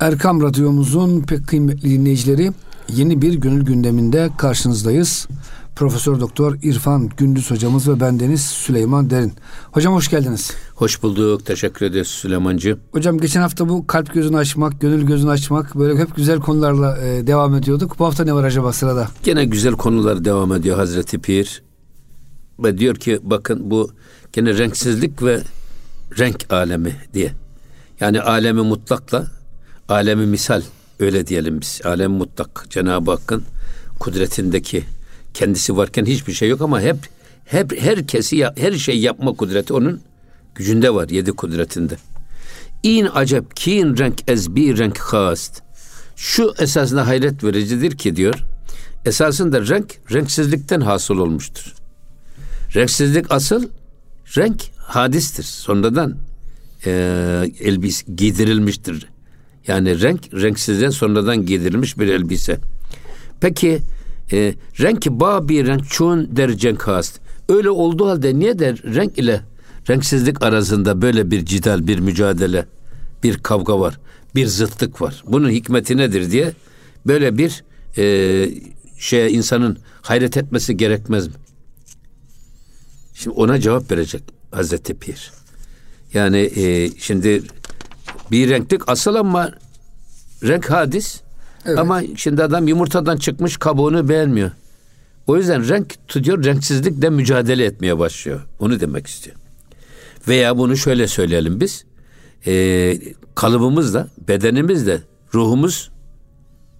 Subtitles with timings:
[0.00, 2.52] Erkam Radyomuzun pek kıymetli dinleyicileri
[2.88, 5.28] yeni bir gönül gündeminde karşınızdayız.
[5.76, 9.32] Profesör Doktor İrfan Gündüz hocamız ve bendeniz Süleyman Derin.
[9.72, 10.50] Hocam hoş geldiniz.
[10.74, 11.46] Hoş bulduk.
[11.46, 12.78] Teşekkür ederiz Süleymancı.
[12.92, 17.26] Hocam geçen hafta bu kalp gözünü açmak, gönül gözünü açmak böyle hep güzel konularla e,
[17.26, 17.98] devam ediyorduk.
[17.98, 19.08] Bu hafta ne var acaba sırada?
[19.22, 21.62] Gene güzel konular devam ediyor Hazreti Pir.
[22.58, 23.90] Ve diyor ki bakın bu
[24.32, 25.42] gene renksizlik ve
[26.18, 27.32] renk alemi diye.
[28.00, 29.39] Yani alemi mutlakla
[29.90, 30.62] alemi misal
[31.00, 31.80] öyle diyelim biz.
[31.84, 33.44] Alem mutlak Cenab-ı Hakk'ın
[33.98, 34.84] kudretindeki
[35.34, 36.96] kendisi varken hiçbir şey yok ama hep
[37.44, 40.00] hep herkesi her şey yapma kudreti onun
[40.54, 41.96] gücünde var yedi kudretinde.
[42.82, 45.62] İn acep kin renk ez bir renk hast.
[46.16, 48.34] Şu esasında hayret vericidir ki diyor.
[49.04, 51.74] Esasında renk renksizlikten hasıl olmuştur.
[52.74, 53.68] Renksizlik asıl
[54.36, 55.42] renk hadistir.
[55.42, 56.16] Sonradan
[56.86, 56.90] e,
[57.60, 59.09] elbis giydirilmiştir.
[59.66, 62.58] Yani renk renksizden sonradan giydirilmiş bir elbise.
[63.40, 63.78] Peki
[64.32, 67.20] e, renk ba bir renk çun der cenk hast.
[67.48, 69.40] Öyle olduğu halde niye der renk ile
[69.90, 72.66] renksizlik arasında böyle bir cidal, bir mücadele,
[73.22, 74.00] bir kavga var,
[74.34, 75.24] bir zıtlık var.
[75.26, 76.52] Bunun hikmeti nedir diye
[77.06, 77.64] böyle bir
[77.98, 78.48] e,
[78.98, 81.34] şeye insanın hayret etmesi gerekmez mi?
[83.14, 85.32] Şimdi ona cevap verecek Hazreti Pir.
[86.14, 87.42] Yani e, şimdi
[88.30, 89.50] bir renklik asıl ama
[90.42, 91.20] renk hadis.
[91.66, 91.78] Evet.
[91.78, 94.50] Ama şimdi adam yumurtadan çıkmış kabuğunu beğenmiyor.
[95.26, 98.40] O yüzden renk tutuyor, renksizlikle mücadele etmeye başlıyor.
[98.60, 99.36] Onu demek istiyor.
[100.28, 101.84] Veya bunu şöyle söyleyelim biz.
[102.46, 102.98] E,
[103.34, 105.00] kalıbımızla, bedenimizle,
[105.34, 105.90] ruhumuz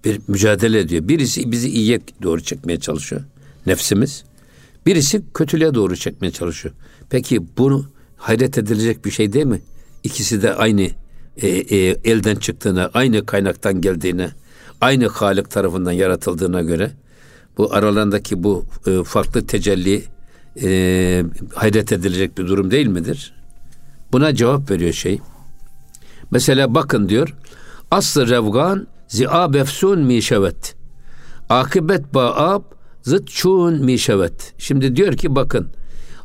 [0.04, 1.08] bir mücadele ediyor.
[1.08, 3.22] Birisi bizi iyiye doğru çekmeye çalışıyor.
[3.66, 4.24] Nefsimiz.
[4.86, 6.74] Birisi kötülüğe doğru çekmeye çalışıyor.
[7.10, 9.60] Peki bunu hayret edilecek bir şey değil mi?
[10.04, 10.90] İkisi de aynı
[11.42, 14.30] e, e, elden çıktığına, aynı kaynaktan geldiğine,
[14.80, 16.90] aynı Halik tarafından yaratıldığına göre
[17.58, 20.04] bu aralarındaki bu e, farklı tecelli
[20.62, 23.34] e, hayret edilecek bir durum değil midir?
[24.12, 25.20] Buna cevap veriyor şey.
[26.30, 27.34] Mesela bakın diyor.
[27.90, 30.74] Aslı revgan zi'ab efsun mişevet.
[31.48, 32.62] Akibet ba'ab
[33.02, 34.54] zıt çun mişevet.
[34.58, 35.68] Şimdi diyor ki bakın.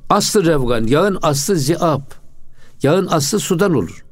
[0.09, 2.01] Aslı revgan yağın aslı zi'ab.
[2.83, 4.04] Yağın aslı sudan olur.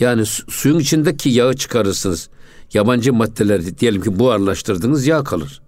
[0.00, 2.28] Yani su, suyun içindeki yağı çıkarırsınız.
[2.74, 5.62] Yabancı maddeler diyelim ki buharlaştırdınız yağ kalır.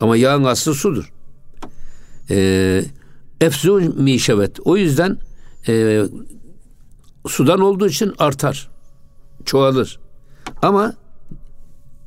[0.00, 1.12] Ama yağın aslı sudur.
[2.30, 2.84] Ee,
[3.40, 4.60] efzun mişevet.
[4.64, 5.18] O yüzden
[5.68, 6.02] e,
[7.28, 8.70] sudan olduğu için artar.
[9.44, 9.98] Çoğalır.
[10.62, 10.94] Ama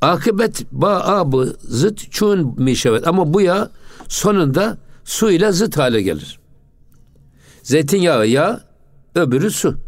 [0.00, 3.08] akıbet ba'abı zıt çun mişevet.
[3.08, 3.70] Ama bu yağ
[4.08, 6.38] sonunda su ile zıt hale gelir.
[7.62, 8.60] Zeytinyağı yağ,
[9.14, 9.78] öbürü su.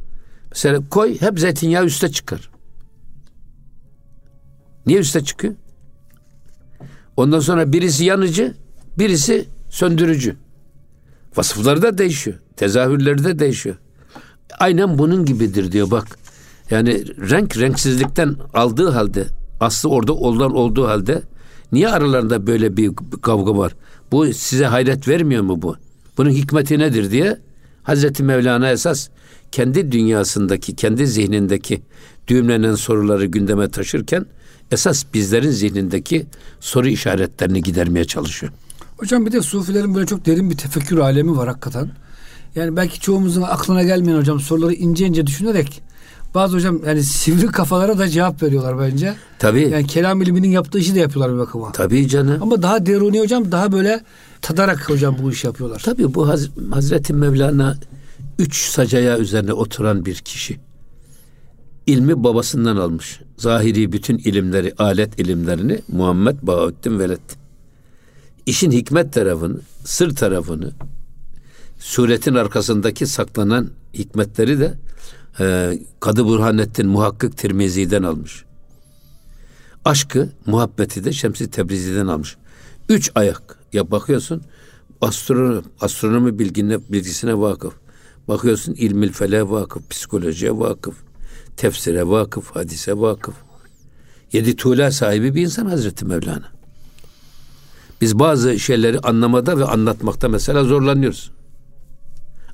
[0.51, 2.51] Mesela koy hep zeytinyağı üste çıkar.
[4.87, 5.55] Niye üste çıkıyor?
[7.17, 8.55] Ondan sonra birisi yanıcı,
[8.99, 10.37] birisi söndürücü.
[11.37, 12.37] Vasıfları da değişiyor.
[12.57, 13.77] Tezahürleri de değişiyor.
[14.59, 16.19] Aynen bunun gibidir diyor bak.
[16.71, 19.27] Yani renk renksizlikten aldığı halde
[19.61, 21.23] aslı orada olan olduğu halde
[21.73, 22.91] niye aralarında böyle bir
[23.23, 23.77] kavga var?
[24.13, 25.77] Bu size hayret vermiyor mu bu?
[26.19, 27.39] Bunun hikmeti nedir diye
[27.83, 29.09] Hazreti Mevlana esas
[29.53, 31.83] kendi dünyasındaki, kendi zihnindeki
[32.29, 34.27] düğümlenen soruları gündeme taşırken
[34.71, 36.27] esas bizlerin zihnindeki
[36.61, 38.53] soru işaretlerini gidermeye çalışıyor.
[38.97, 41.91] Hocam bir de sufilerin böyle çok derin bir tefekkür alemi var hakikaten.
[42.55, 45.83] Yani belki çoğumuzun aklına gelmeyen hocam soruları ince ince düşünerek
[46.35, 49.15] bazı hocam yani sivri kafalara da cevap veriyorlar bence.
[49.39, 49.69] Tabii.
[49.73, 51.73] Yani kelam ilminin yaptığı işi de yapıyorlar bir bakıma.
[51.73, 52.43] Tabii canım.
[52.43, 54.01] Ama daha deruni hocam daha böyle
[54.43, 55.83] tadarak hocam bu işi yapıyorlar.
[55.85, 57.77] Tabii bu Haz Hazreti Mevlana
[58.39, 60.61] üç sacaya üzerine oturan bir kişi.
[61.87, 63.21] İlmi babasından almış.
[63.37, 67.21] Zahiri bütün ilimleri, alet ilimlerini Muhammed Bahattin Veled.
[68.47, 70.73] İşin hikmet tarafını, sır tarafını,
[71.79, 74.75] suretin arkasındaki saklanan hikmetleri de
[75.41, 78.45] e, Kadı Burhanettin Muhakkık Tirmizi'den almış.
[79.85, 82.37] Aşkı, muhabbeti de Şemsi Tebrizi'den almış.
[82.89, 83.59] Üç ayak.
[83.73, 84.43] Ya bakıyorsun
[85.01, 87.75] astronomi, astronomi bilgine, bilgisine vakıf.
[88.29, 90.95] Bakıyorsun ilmil fele vakıf, psikolojiye vakıf,
[91.57, 93.35] tefsire vakıf, hadise vakıf.
[94.33, 96.49] Yedi tuğla sahibi bir insan Hazreti Mevlana.
[98.01, 101.31] Biz bazı şeyleri anlamada ve anlatmakta mesela zorlanıyoruz.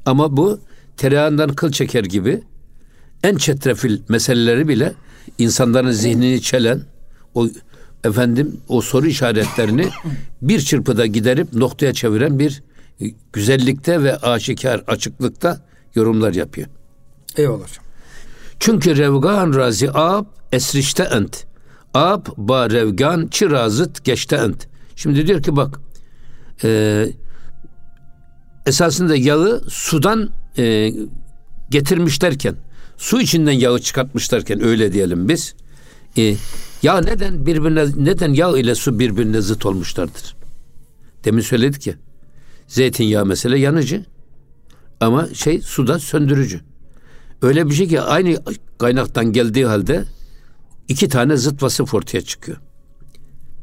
[0.06, 0.60] Ama bu
[0.96, 2.42] tereyağından kıl çeker gibi
[3.22, 4.94] en çetrefil meseleleri bile
[5.38, 6.82] insanların zihnini çelen
[7.34, 7.48] o
[8.04, 9.88] efendim o soru işaretlerini
[10.42, 12.62] bir çırpıda giderip noktaya çeviren bir
[13.32, 15.60] güzellikte ve aşikar açıklıkta
[15.94, 16.68] yorumlar yapıyor.
[17.36, 17.84] Eyvallah hocam.
[18.60, 21.44] Çünkü revgan razi ab esrişte ent.
[21.94, 24.68] Ab ba revgan çirazıt geçte ent.
[24.96, 25.80] Şimdi diyor ki bak
[26.64, 27.08] e,
[28.66, 30.92] esasında yağı sudan e,
[31.70, 32.54] getirmişlerken
[32.96, 35.54] su içinden yağı çıkartmışlarken öyle diyelim biz.
[36.18, 36.36] E,
[36.82, 40.36] ya neden birbirine neden yağ ile su birbirine zıt olmuşlardır?
[41.24, 41.94] Demin söyledik ya.
[42.68, 44.04] Zeytinyağı mesela yanıcı
[45.00, 46.60] ama şey suda söndürücü.
[47.42, 48.42] Öyle bir şey ki aynı
[48.78, 50.04] kaynaktan geldiği halde
[50.88, 52.58] iki tane zıt vasıf ortaya çıkıyor.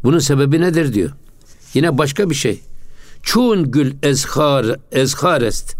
[0.04, 1.12] Bunun sebebi nedir diyor.
[1.74, 2.62] Yine başka bir şey.
[3.24, 5.76] Çun gül ezhar ezharest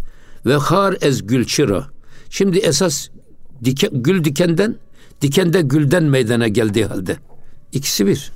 [0.46, 1.86] ve har ez gül çıra.
[2.30, 3.08] Şimdi esas
[3.64, 4.76] dike, gül dikenden
[5.22, 7.16] dikende gülden meydana geldiği halde.
[7.72, 8.32] ikisi bir.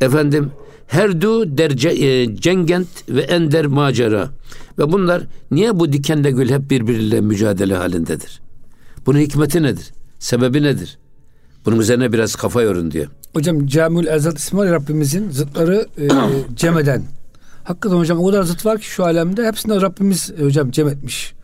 [0.00, 0.52] Efendim
[0.92, 4.30] herdu derce e, cengent ve ender macera.
[4.78, 8.40] Ve bunlar niye bu dikende gül hep birbiriyle mücadele halindedir?
[9.06, 9.92] Bunun hikmeti nedir?
[10.18, 10.98] Sebebi nedir?
[11.66, 13.06] Bunun üzerine biraz kafa yorun diyor.
[13.32, 14.06] Hocam Camül
[14.52, 16.08] var ya Rabbimizin zıtları e,
[16.56, 17.02] cem eden.
[17.64, 21.34] Hakikaten hocam o kadar zıt var ki şu alemde hepsini Rabbimiz e, hocam cem etmiş.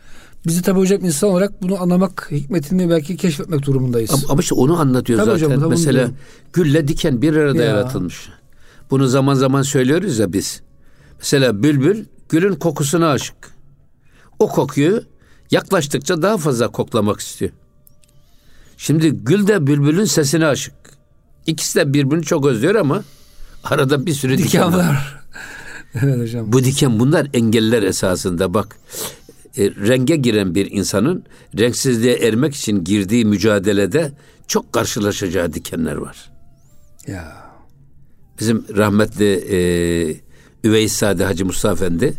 [0.46, 4.10] Bizi tabi hocam insan olarak bunu anlamak, hikmetini belki keşfetmek durumundayız.
[4.10, 5.56] Ama, ama işte onu anlatıyor Tabii zaten.
[5.56, 6.10] hocam, Mesela
[6.52, 7.64] gülle diken bir arada Ya.
[7.64, 8.28] yaratılmış.
[8.90, 10.62] Bunu zaman zaman söylüyoruz ya biz.
[11.18, 13.36] Mesela bülbül gülün kokusuna aşık.
[14.38, 15.02] O kokuyu
[15.50, 17.50] yaklaştıkça daha fazla koklamak istiyor.
[18.76, 20.74] Şimdi gül de bülbülün sesine aşık.
[21.46, 23.04] İkisi de birbirini çok özlüyor ama
[23.64, 24.78] arada bir sürü diken, Diken var.
[24.88, 25.20] var.
[25.94, 26.52] evet hocam.
[26.52, 28.76] Bu diken bunlar engeller esasında bak.
[29.58, 31.24] e, renge giren bir insanın
[31.58, 34.12] renksizliğe ermek için girdiği mücadelede
[34.48, 36.30] çok karşılaşacağı dikenler var.
[37.06, 37.47] Ya.
[38.40, 39.58] Bizim rahmetli e,
[40.64, 42.14] Üveys Sade Hacı Mustafa Efendi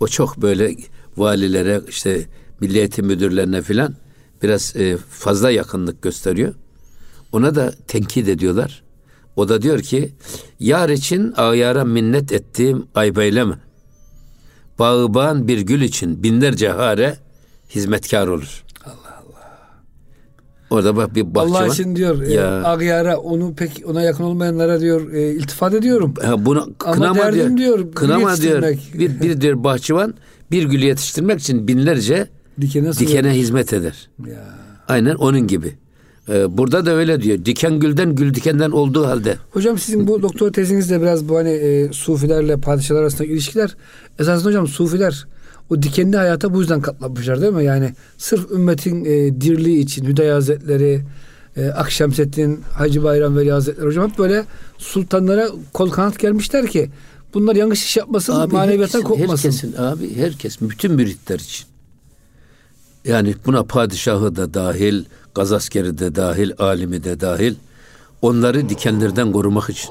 [0.00, 0.76] o çok böyle
[1.16, 2.26] valilere işte
[2.60, 3.94] milli eğitim müdürlerine filan
[4.42, 6.54] biraz e, fazla yakınlık gösteriyor.
[7.32, 8.82] Ona da tenkit ediyorlar.
[9.36, 10.12] O da diyor ki
[10.60, 13.54] yar için ayara minnet ettiğim ayıp eyleme.
[14.78, 17.16] Bağıban bir gül için binlerce hare
[17.70, 18.64] hizmetkar olur.
[20.72, 21.68] Orada bak bir bahçe Allah var.
[21.74, 22.62] için diyor e, Ya.
[22.62, 26.14] Ağyar'a onu pek ona yakın olmayanlara diyor e, iltifat ediyorum.
[26.22, 27.78] Ha, bunu Ama kınama derdim diyor.
[27.78, 28.62] diyor, kınama diyor.
[28.94, 30.14] Bir, bir diyor bahçıvan
[30.50, 32.26] bir gülü yetiştirmek için binlerce
[32.60, 34.08] Dikene dikene hizmet eder.
[34.26, 34.44] Ya.
[34.88, 35.74] Aynen onun gibi.
[36.28, 37.44] Ee, burada da öyle diyor.
[37.44, 39.36] Diken gülden gül dikenden olduğu halde.
[39.50, 43.76] Hocam sizin bu doktor tezinizde biraz bu hani e, sufilerle padişahlar arasındaki ilişkiler
[44.18, 45.26] esasında hocam sufiler
[45.72, 47.64] o dikenli hayata bu yüzden katlanmışlar değil mi?
[47.64, 51.04] Yani sırf ümmetin e, dirliği için Hüdayi Hazretleri,
[51.56, 54.44] e, Akşemseddin, Hacı Bayram Veli Hazretleri hocam hep böyle
[54.78, 56.90] sultanlara kol kanat gelmişler ki
[57.34, 59.48] bunlar yanlış iş yapmasın, maneviyattan herkesin, kopmasın.
[59.48, 61.66] herkesin abi herkes bütün müritler için.
[63.04, 65.04] Yani buna padişahı da dahil,
[65.34, 67.54] gaz askeri de dahil, alimi de dahil.
[68.22, 69.90] Onları dikenlerden korumak için.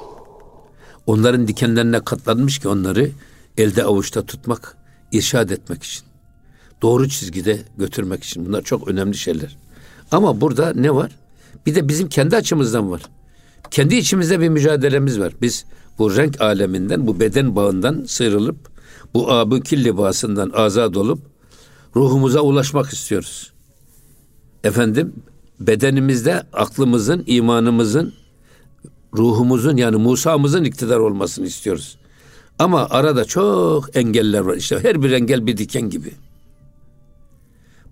[1.07, 3.09] Onların dikenlerine katlanmış ki onları
[3.57, 4.77] elde avuçta tutmak,
[5.11, 6.03] irşad etmek için.
[6.81, 8.45] Doğru çizgide götürmek için.
[8.45, 9.57] Bunlar çok önemli şeyler.
[10.11, 11.11] Ama burada ne var?
[11.65, 13.01] Bir de bizim kendi açımızdan var.
[13.71, 15.33] Kendi içimizde bir mücadelemiz var.
[15.41, 15.65] Biz
[15.99, 18.57] bu renk aleminden, bu beden bağından sıyrılıp,
[19.13, 21.19] bu abükil libasından azad olup
[21.95, 23.53] ruhumuza ulaşmak istiyoruz.
[24.63, 25.13] Efendim,
[25.59, 28.13] bedenimizde aklımızın, imanımızın,
[29.13, 31.97] ruhumuzun yani Musa'mızın iktidar olmasını istiyoruz.
[32.61, 34.55] Ama arada çok engeller var.
[34.55, 36.11] İşte her bir engel bir diken gibi.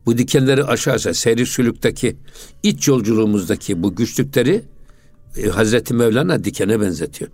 [0.05, 2.17] Bu dikenleri aşarsa seyri sülükteki
[2.63, 4.61] iç yolculuğumuzdaki bu güçlükleri
[5.38, 7.31] e, Hazreti Mevlana dikene benzetiyor.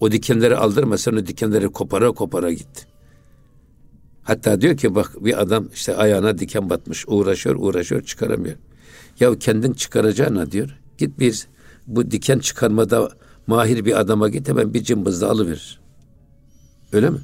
[0.00, 2.86] O dikenleri aldırmasan o dikenleri kopara kopara gitti.
[4.22, 8.56] Hatta diyor ki bak bir adam işte ayağına diken batmış uğraşıyor uğraşıyor çıkaramıyor.
[9.20, 11.46] Ya kendin çıkaracağına diyor git bir
[11.86, 13.10] bu diken çıkarmada
[13.46, 15.79] mahir bir adama git hemen bir cımbızla alıverir.
[16.92, 17.18] Öyle mi?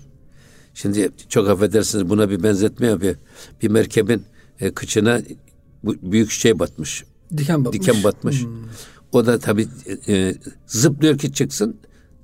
[0.75, 3.15] Şimdi çok affedersiniz buna bir benzetme yapıyor.
[3.63, 4.23] Bir merkebin
[4.61, 5.21] e, kıçına
[5.85, 7.05] bu büyük şey batmış.
[7.37, 7.81] Diken batmış.
[7.81, 8.45] Diken batmış.
[9.13, 9.69] O da tabii
[10.09, 10.35] e,
[10.67, 11.77] zıplıyor ki çıksın.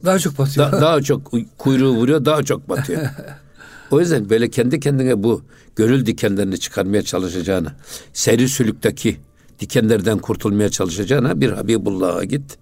[0.05, 0.73] Daha çok batıyor.
[0.73, 3.03] Da- daha çok kuyruğu vuruyor, daha çok batıyor.
[3.91, 5.43] o yüzden böyle kendi kendine bu
[5.77, 7.77] gönül dikenlerini çıkarmaya çalışacağına,
[8.13, 9.17] seri sülükteki
[9.61, 12.59] dikenlerden kurtulmaya çalışacağına bir Habibullah'a git.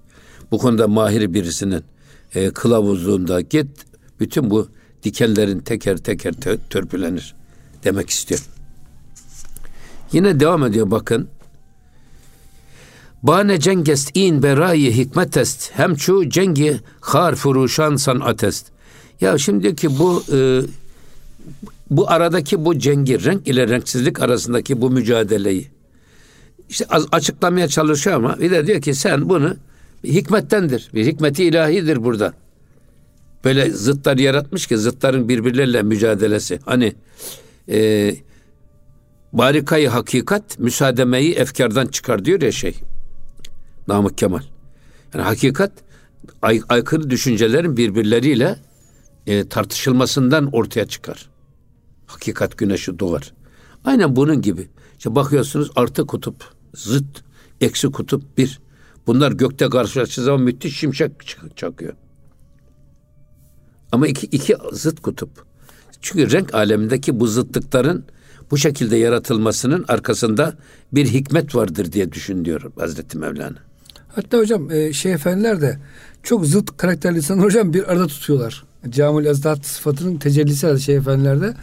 [0.50, 1.84] Bu konuda mahir birisinin
[2.34, 3.68] e, kılavuzluğunda git.
[4.20, 4.68] Bütün bu
[5.02, 7.34] dikenlerin teker teker tö- törpülenir
[7.84, 8.40] demek istiyor.
[10.12, 11.28] Yine devam ediyor bakın.
[13.22, 18.66] Bane cengest in berayı hikmetest hem şu cengi har furuşan sanatest.
[19.20, 20.62] Ya şimdi ki bu e,
[21.90, 25.68] bu aradaki bu cengi renk ile renksizlik arasındaki bu mücadeleyi
[26.68, 29.56] işte açıklamaya çalışıyor ama bir de diyor ki sen bunu
[30.04, 30.90] hikmettendir.
[30.94, 32.34] Bir hikmeti ilahidir burada.
[33.44, 36.60] Böyle zıtlar yaratmış ki zıtların birbirleriyle mücadelesi.
[36.64, 36.94] Hani
[37.68, 38.14] e,
[39.32, 42.74] barikayı hakikat müsaademeyi efkardan çıkar diyor ya şey.
[43.88, 44.42] Namık Kemal.
[45.14, 45.72] Yani hakikat
[46.42, 48.58] ay, aykırı düşüncelerin birbirleriyle
[49.26, 51.30] e, tartışılmasından ortaya çıkar.
[52.06, 53.32] Hakikat güneşi doğar.
[53.84, 54.68] Aynen bunun gibi.
[54.98, 56.44] İşte bakıyorsunuz artı kutup,
[56.74, 57.24] zıt,
[57.60, 58.60] eksi kutup bir.
[59.06, 61.12] Bunlar gökte karşılaştığı zaman müthiş şimşek
[61.56, 61.94] çakıyor.
[63.92, 65.30] Ama iki, iki zıt kutup.
[66.00, 68.04] Çünkü renk alemindeki bu zıtlıkların
[68.50, 70.54] bu şekilde yaratılmasının arkasında
[70.92, 73.56] bir hikmet vardır diye düşünüyorum Hazreti Mevlana.
[74.14, 75.78] Hatta hocam e, şey efendiler de
[76.22, 78.64] çok zıt karakterli insanlar hocam bir arada tutuyorlar.
[78.88, 81.54] Camül Ezdat sıfatının tecellisi şey efendilerde.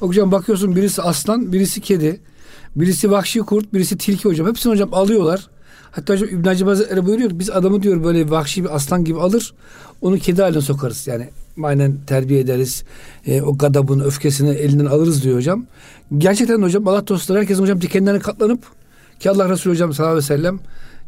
[0.00, 2.20] Hocam bakıyorsun birisi aslan, birisi kedi,
[2.76, 4.48] birisi vahşi kurt, birisi tilki hocam.
[4.48, 5.48] Hepsini hocam alıyorlar.
[5.96, 9.54] Hatta hocam İbn Hacı Hazretleri buyuruyor biz adamı diyor böyle vahşi bir aslan gibi alır
[10.00, 11.06] onu kedi haline sokarız.
[11.06, 11.28] Yani
[11.62, 12.84] aynen terbiye ederiz.
[13.26, 15.66] E, o gadabın öfkesini elinden alırız diyor hocam.
[16.18, 18.60] Gerçekten hocam Allah dostları herkesin hocam dikenlerine katlanıp
[19.20, 20.60] ki Allah Resulü hocam sallallahu aleyhi ve sellem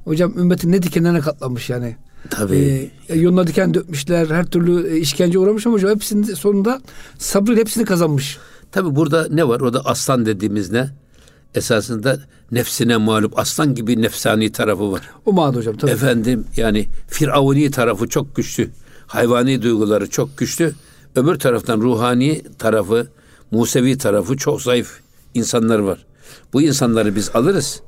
[0.05, 1.97] hocam ümmetin ne dikenlerine katlanmış yani.
[2.31, 2.91] Tabii.
[3.09, 6.81] E, yoluna diken dökmüşler, her türlü e, işkence uğramış ama hocam hepsinin sonunda
[7.19, 8.39] sabrıyla hepsini kazanmış.
[8.73, 9.61] Tabii burada ne var?
[9.61, 10.91] O da aslan dediğimiz ne?
[11.55, 12.21] Esasında
[12.53, 15.11] nefsine mağlup aslan gibi nefsani tarafı var.
[15.27, 15.91] O manada hocam tabii.
[15.91, 18.71] Efendim yani firavuni tarafı çok güçlü.
[19.07, 20.75] Hayvani duyguları çok güçlü.
[21.17, 23.07] Öbür taraftan ruhani tarafı,
[23.51, 25.01] Musevi tarafı çok zayıf
[25.35, 26.07] insanlar var.
[26.53, 27.83] Bu insanları biz alırız.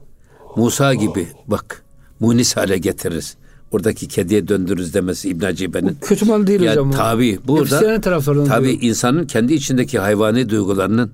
[0.56, 1.82] Musa gibi bak
[2.20, 3.36] munis hale getiririz.
[3.72, 5.96] Oradaki kediye döndürürüz demesi İbn Hacibe'nin.
[6.00, 6.90] Kötü mal değil yani, hocam.
[6.90, 8.00] Tabii burada
[8.48, 11.12] tabii insanın kendi içindeki hayvani duygularının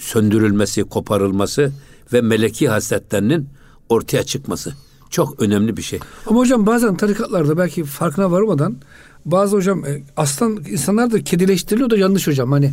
[0.00, 1.72] söndürülmesi, koparılması
[2.12, 3.48] ve meleki hasletlerinin
[3.88, 4.74] ortaya çıkması
[5.10, 5.98] çok önemli bir şey.
[6.26, 8.76] Ama hocam bazen tarikatlarda belki farkına varmadan
[9.24, 12.72] bazı hocam e, aslan insanlar da kedileştiriliyor da yanlış hocam hani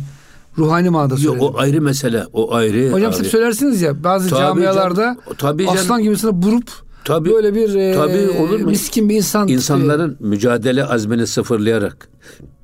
[0.58, 1.40] ruhani manada söylüyorum.
[1.40, 2.24] o ayrı mesele.
[2.32, 2.92] O ayrı.
[2.92, 6.02] Hocam siz söylersiniz ya bazı tabii camialarda can, tabii aslan canım.
[6.02, 6.70] gibisine burup
[7.04, 8.70] tabii, böyle bir e, tabii, olur mu?
[8.70, 9.48] miskin bir insan.
[9.48, 12.08] İnsanların e, mücadele azmini sıfırlayarak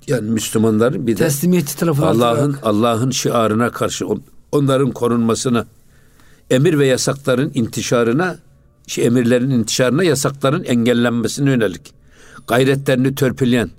[0.07, 4.07] yani Müslümanların bir de teslimiyetçi tarafı Allah'ın Allah'ın şiarına karşı
[4.55, 5.67] onların korunmasına
[6.51, 8.39] emir ve yasakların intişarına
[8.87, 11.95] şey, emirlerin intişarına yasakların engellenmesine yönelik
[12.47, 13.71] gayretlerini törpüleyen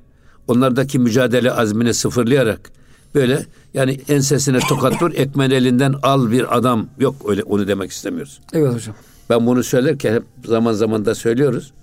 [0.48, 2.72] onlardaki mücadele azmini sıfırlayarak
[3.16, 8.42] böyle yani ensesine tokat vur ekmen elinden al bir adam yok öyle onu demek istemiyoruz.
[8.54, 8.96] Evet hocam.
[9.30, 11.74] Ben bunu söylerken hep zaman zaman da söylüyoruz.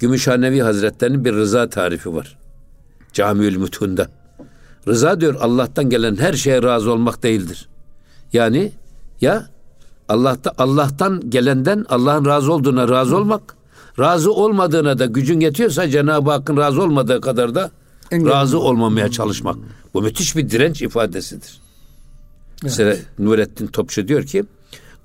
[0.00, 2.38] Gümüşhanevi Hazretlerinin bir rıza tarifi var.
[3.12, 4.08] Camiül Mütun'da.
[4.88, 7.68] Rıza diyor Allah'tan gelen her şeye razı olmak değildir.
[8.32, 8.72] Yani
[9.20, 9.48] ya
[10.08, 13.56] Allah'ta Allah'tan gelenden Allah'ın razı olduğuna razı olmak,
[13.98, 17.70] razı olmadığına da gücün yetiyorsa Cenab-ı Hakk'ın razı olmadığı kadar da
[18.10, 18.30] Engel.
[18.32, 19.56] razı olmamaya çalışmak.
[19.94, 21.60] Bu müthiş bir direnç ifadesidir.
[22.52, 22.62] Evet.
[22.62, 24.44] Mesela Nurettin Topçu diyor ki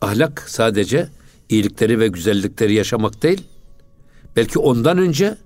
[0.01, 1.09] ahlak sadece
[1.49, 3.41] iyilikleri ve güzellikleri yaşamak değil,
[4.35, 5.37] belki ondan önce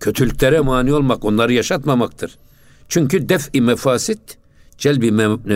[0.00, 2.38] kötülüklere mani olmak, onları yaşatmamaktır.
[2.88, 4.20] Çünkü def-i mefasit
[4.78, 5.12] celbi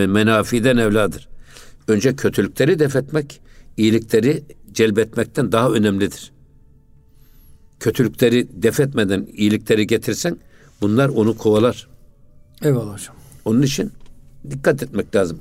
[0.07, 1.29] menafiden evladır.
[1.89, 3.41] Önce kötülükleri def etmek,
[3.77, 6.33] iyilikleri celbetmekten daha önemlidir.
[7.81, 10.37] Kötülükleri def etmeden iyilikleri getirsen
[10.81, 11.89] bunlar onu kovalar.
[12.63, 13.17] Eyvallah hocam.
[13.45, 13.93] Onun için
[14.51, 15.39] dikkat etmek lazım.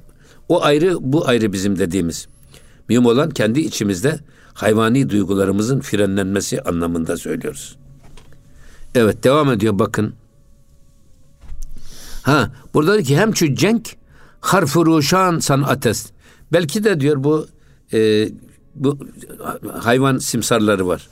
[0.50, 2.28] O ayrı, bu ayrı bizim dediğimiz.
[2.90, 4.20] Mühim olan kendi içimizde
[4.54, 7.78] hayvani duygularımızın frenlenmesi anlamında söylüyoruz.
[8.96, 10.14] Evet devam ediyor bakın.
[12.24, 13.96] Ha burada ki hem şu cenk
[14.42, 16.13] harfu ruşan sanates.
[16.54, 17.48] Belki de diyor bu
[17.94, 18.30] e,
[18.76, 18.98] bu
[19.74, 21.08] hayvan simsarları var.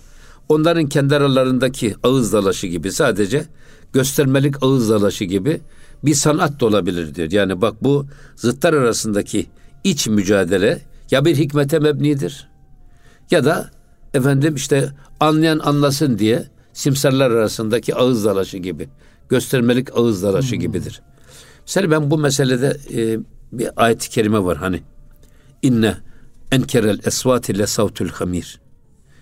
[0.50, 3.46] Onların kendi aralarındaki ağız dalaşı gibi sadece
[3.94, 5.62] göstermelik ağız dalaşı gibi
[6.04, 7.32] bir sanat da olabilir diyor.
[7.32, 8.06] Yani bak bu
[8.36, 9.46] zıtlar arasındaki
[9.84, 10.82] iç mücadele
[11.12, 12.48] ya bir hikmete mebnidir
[13.32, 13.72] ya da
[14.14, 18.90] efendim işte anlayan anlasın diye simsarlar arasındaki ağız dalaşı gibi
[19.30, 20.60] göstermelik ağız dalaşı hmm.
[20.60, 21.02] gibidir.
[21.68, 23.20] Mesela ben bu meselede e,
[23.52, 24.82] bir ayet-i kerime var hani
[25.62, 25.98] inne
[26.52, 28.60] enkerel esvati le savtul hamir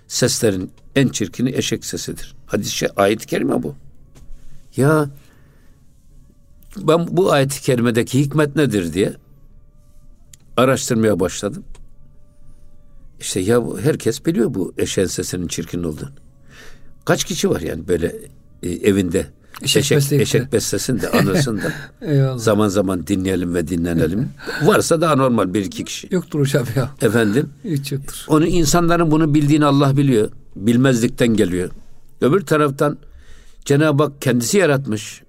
[0.07, 2.35] seslerin en çirkini eşek sesidir.
[2.45, 3.75] Hadis şey ayet-i kerime bu.
[4.77, 5.09] Ya
[6.77, 9.13] ben bu ayet-i kerimedeki hikmet nedir diye
[10.57, 11.63] araştırmaya başladım.
[13.19, 16.11] İşte ya herkes biliyor bu eşeğin sesinin çirkin olduğunu.
[17.05, 18.15] Kaç kişi var yani böyle
[18.63, 19.27] e, evinde
[19.61, 20.21] Eşek eşek, besleyin.
[20.21, 24.29] eşek beslesin de anırsın da zaman zaman dinleyelim ve dinlenelim.
[24.63, 26.07] Varsa daha normal bir iki kişi.
[26.11, 26.89] Yoktur hocam ya.
[27.01, 28.25] Efendim Hiç yoktur.
[28.27, 30.29] onu insanların bunu bildiğini Allah biliyor.
[30.55, 31.69] Bilmezlikten geliyor.
[32.21, 32.97] Öbür taraftan
[33.65, 35.21] Cenab-ı Hak kendisi yaratmış.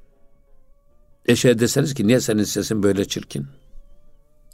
[1.26, 3.46] Eşeğe deseniz ki niye senin sesin böyle çirkin?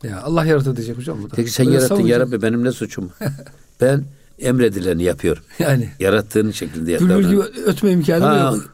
[0.03, 1.35] Ya Allah yarattı diyecek hocam bu da.
[1.37, 2.21] Peki sen Böyle yarattın ya.
[2.21, 3.11] Rabbi benim ne suçum?
[3.81, 4.05] ben
[4.39, 5.43] emredileni yapıyorum.
[5.59, 5.91] Yani.
[6.01, 8.65] Yarattığın şekilde Bülbül gibi ötme imkanı Ha, yok.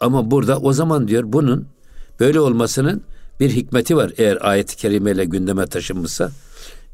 [0.00, 1.66] Ama burada o zaman diyor bunun
[2.20, 3.02] böyle olmasının
[3.40, 4.12] bir hikmeti var.
[4.18, 6.30] Eğer ayet-i kerimeyle gündeme taşınmışsa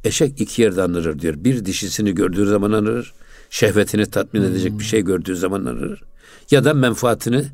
[0.05, 1.35] eşek iki yerde anırır diyor.
[1.39, 3.15] Bir dişisini gördüğü zaman anırır.
[3.51, 6.03] Şehvetini tatmin edecek bir şey gördüğü zaman anırır.
[6.51, 7.45] Ya da menfaatini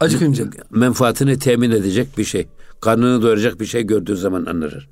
[0.00, 0.44] Acıkınca.
[0.70, 2.46] menfaatini temin edecek bir şey.
[2.80, 4.88] Karnını doyuracak bir şey gördüğü zaman anırır.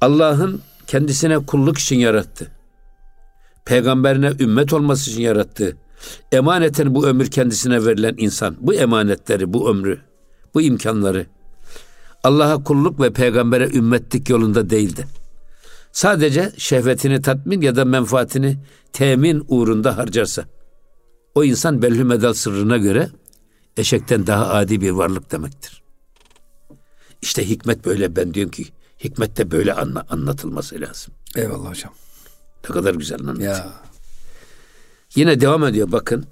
[0.00, 2.50] Allah'ın kendisine kulluk için yarattı.
[3.64, 5.76] Peygamberine ümmet olması için yarattı.
[6.32, 10.00] Emaneten bu ömür kendisine verilen insan, bu emanetleri, bu ömrü,
[10.54, 11.26] bu imkanları
[12.24, 15.06] Allah'a kulluk ve peygambere ümmetlik yolunda değildi.
[15.92, 18.58] Sadece şehvetini tatmin ya da menfaatini
[18.92, 20.44] temin uğrunda harcarsa
[21.34, 23.08] o insan belli medal sırrına göre
[23.76, 25.82] eşekten daha adi bir varlık demektir.
[27.22, 28.66] İşte hikmet böyle ben diyorum ki
[29.04, 31.14] hikmet de böyle anla, anlatılması lazım.
[31.36, 31.92] Eyvallah hocam.
[32.68, 33.54] Ne kadar güzel anlatıyor.
[33.54, 33.82] Ya.
[35.14, 36.26] Yine devam ediyor bakın.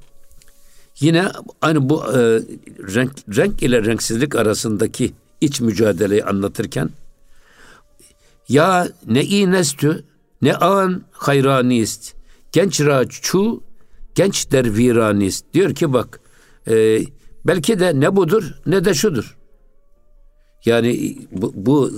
[1.00, 1.28] Yine
[1.60, 2.18] aynı bu e,
[2.94, 6.90] renk, renk ile renksizlik arasındaki iç mücadeleyi anlatırken
[8.49, 10.04] ya ne inestü
[10.42, 12.14] ne an hayranist
[12.52, 13.62] genç raçu
[14.14, 16.20] genç der viranist diyor ki bak
[16.68, 17.00] e,
[17.44, 19.37] belki de ne budur ne de şudur.
[20.64, 21.92] Yani bu, bu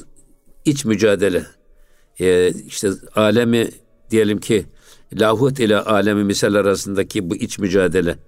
[0.65, 1.47] iç mücadele
[2.21, 3.71] e, işte alemi
[4.11, 4.67] diyelim ki
[5.21, 8.19] lahut ile alemi misal arasındaki bu iç mücadele,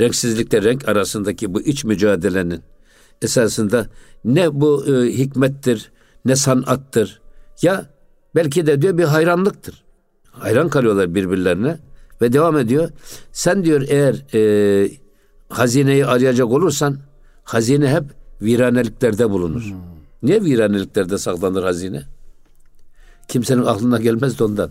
[0.00, 2.62] renksizlikle renk arasındaki bu iç mücadelenin
[3.22, 3.86] esasında
[4.24, 5.90] ne bu e, hikmettir,
[6.24, 7.20] ne sanattır.
[7.62, 7.86] Ya
[8.34, 9.82] belki de diyor bir hayranlıktır.
[10.30, 11.78] Hayran kalıyorlar birbirlerine
[12.22, 12.90] ve devam ediyor.
[13.32, 14.90] Sen diyor eğer e,
[15.48, 16.98] hazineyi arayacak olursan
[17.44, 18.04] hazine hep
[18.42, 19.72] viraneliklerde bulunur.
[20.22, 22.02] Niye viraneliklerde saklanır hazine?
[23.28, 24.70] Kimsenin aklına gelmez de ondan.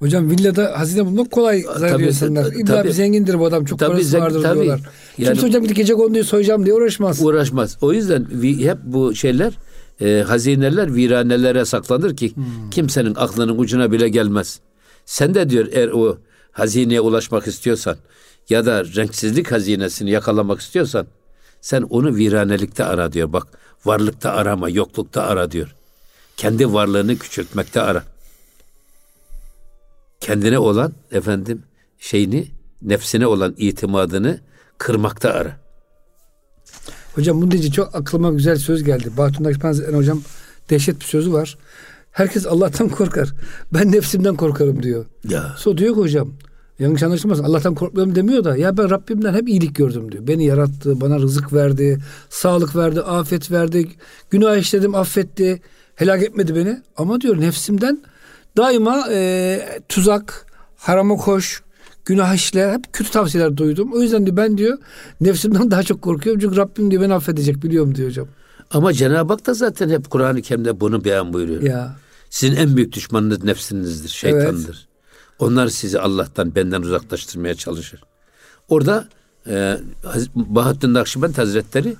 [0.00, 2.44] Hocam villada hazine bulmak kolay zannediyor tabii, insanlar.
[2.44, 2.58] tabii.
[2.60, 3.64] İlla bir zengindir bu adam.
[3.64, 4.62] Çok Tabii, parası zengin- vardır tabii.
[4.62, 4.80] diyorlar.
[5.18, 7.22] Yani- Kimse hocam gidip gece konduyu soyacağım diye uğraşmaz.
[7.22, 7.76] uğraşmaz.
[7.80, 8.26] O yüzden
[8.60, 9.52] hep bu şeyler
[10.00, 12.32] e, hazineler viranelere saklanır ki
[12.70, 14.60] kimsenin aklının ucuna bile gelmez.
[15.04, 16.18] Sen de diyor eğer o
[16.52, 17.96] hazineye ulaşmak istiyorsan
[18.48, 21.06] ya da renksizlik hazinesini yakalamak istiyorsan
[21.60, 23.32] sen onu viranelikte ara diyor.
[23.32, 23.46] Bak
[23.84, 25.74] varlıkta arama, yoklukta ara diyor.
[26.36, 28.02] Kendi varlığını küçültmekte ara.
[30.20, 31.62] Kendine olan efendim
[31.98, 32.48] şeyini,
[32.82, 34.40] nefsine olan itimadını
[34.78, 35.60] kırmakta ara.
[37.14, 39.10] Hocam bunu deyince çok aklıma güzel söz geldi.
[39.16, 40.22] Bahattin Hazretleri hocam
[40.70, 41.58] dehşet bir sözü var.
[42.10, 43.32] Herkes Allah'tan korkar.
[43.74, 45.06] Ben nefsimden korkarım diyor.
[45.28, 45.54] Ya.
[45.58, 46.32] So diyor ki hocam
[46.78, 50.26] yanlış anlaşılmasın Allah'tan korkmuyorum demiyor da ya ben Rabbimden hep iyilik gördüm diyor.
[50.26, 51.98] Beni yarattı, bana rızık verdi,
[52.30, 53.88] sağlık verdi, afet verdi,
[54.30, 55.62] günah işledim affetti,
[55.94, 56.82] helak etmedi beni.
[56.96, 58.02] Ama diyor nefsimden
[58.56, 61.62] daima e, tuzak, harama koş,
[62.04, 63.90] günah işle hep kötü tavsiyeler duydum.
[63.92, 64.78] O yüzden diyor ben diyor
[65.20, 68.28] nefsimden daha çok korkuyorum çünkü Rabbim diyor beni affedecek biliyorum diyor hocam.
[68.70, 71.62] Ama Cenab-ı Hak da zaten hep Kur'an-ı Kerim'de bunu beyan buyuruyor.
[71.62, 71.96] Ya
[72.30, 74.88] Sizin en büyük düşmanınız nefsinizdir, şeytandır.
[75.38, 78.00] Onlar sizi Allah'tan, benden uzaklaştırmaya çalışır.
[78.68, 79.08] Orada
[79.46, 79.76] e,
[80.34, 81.96] Bahattin Nakşibend Hazretleri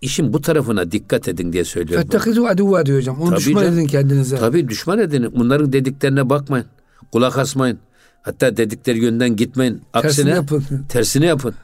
[0.00, 2.02] işin bu tarafına dikkat edin diye söylüyor.
[2.02, 3.20] Fettehizu aduva diyor hocam.
[3.20, 3.78] Onu Tabii düşman canım.
[3.78, 4.36] edin kendinize.
[4.36, 5.32] Tabii düşman edin.
[5.36, 6.66] Bunların dediklerine bakmayın.
[7.12, 7.78] Kulak asmayın.
[8.22, 9.82] Hatta dedikleri yönden gitmeyin.
[9.92, 10.64] Aksine Tersini yapın.
[10.88, 11.54] tersini yapın.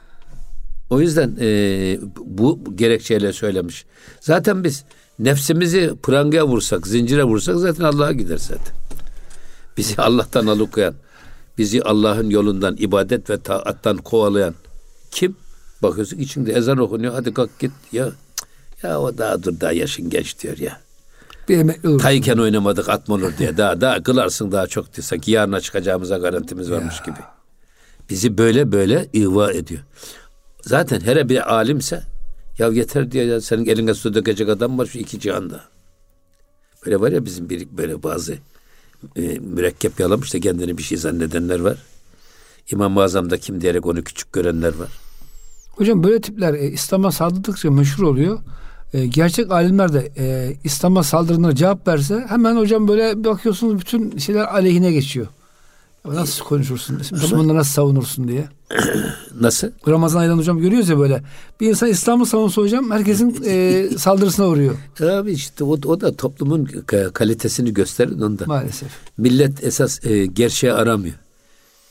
[0.89, 1.47] O yüzden e,
[2.25, 3.85] bu gerekçeyle söylemiş.
[4.19, 4.83] Zaten biz
[5.19, 8.75] nefsimizi prangaya vursak, zincire vursak zaten Allah'a gider zaten.
[9.77, 10.93] Bizi Allah'tan alıkoyan,
[11.57, 14.53] bizi Allah'ın yolundan, ibadet ve taattan kovalayan
[15.11, 15.35] kim?
[15.83, 17.13] Bakıyorsun içinde ezan okunuyor.
[17.13, 18.11] Hadi kalk git ya.
[18.83, 20.81] Ya o daha dur daha yaşın genç diyor ya.
[21.49, 21.99] Bir emekli olur.
[21.99, 23.57] Tayken oynamadık at mı olur diye.
[23.57, 25.03] Daha daha kılarsın daha çok diye.
[25.03, 27.19] Sanki yarına çıkacağımıza garantimiz varmış gibi.
[28.09, 29.81] Bizi böyle böyle ihva ediyor.
[30.61, 32.03] Zaten her bir alimse
[32.57, 35.61] ya yeter diye ya senin eline su dökecek adam var şu iki cihanda.
[36.85, 38.37] Böyle var ya bizim bir böyle bazı
[39.15, 41.77] e, mürekkep yalamış da kendini bir şey zannedenler var.
[42.71, 44.89] İmam-ı Azam'da kim diyerek onu küçük görenler var.
[45.75, 48.39] Hocam böyle tipler e, İslam'a saldırdıkça meşhur oluyor.
[48.93, 54.45] E, gerçek alimler de e, İslam'a saldırılara cevap verse hemen hocam böyle bakıyorsunuz bütün şeyler
[54.45, 55.27] aleyhine geçiyor.
[56.07, 56.97] Nasıl konuşursun?
[57.11, 58.47] Müslümanları nasıl savunursun diye.
[59.41, 59.67] Nasıl?
[59.87, 61.23] Ramazan ayından hocam görüyoruz ya böyle.
[61.59, 64.75] Bir insan İslam'ı savunsa hocam herkesin e, saldırısına uğruyor.
[65.01, 66.69] Abi işte o, o da toplumun
[67.13, 68.47] kalitesini gösterir ondan.
[68.47, 68.89] Maalesef.
[69.17, 71.15] Millet esas e, gerçeği aramıyor.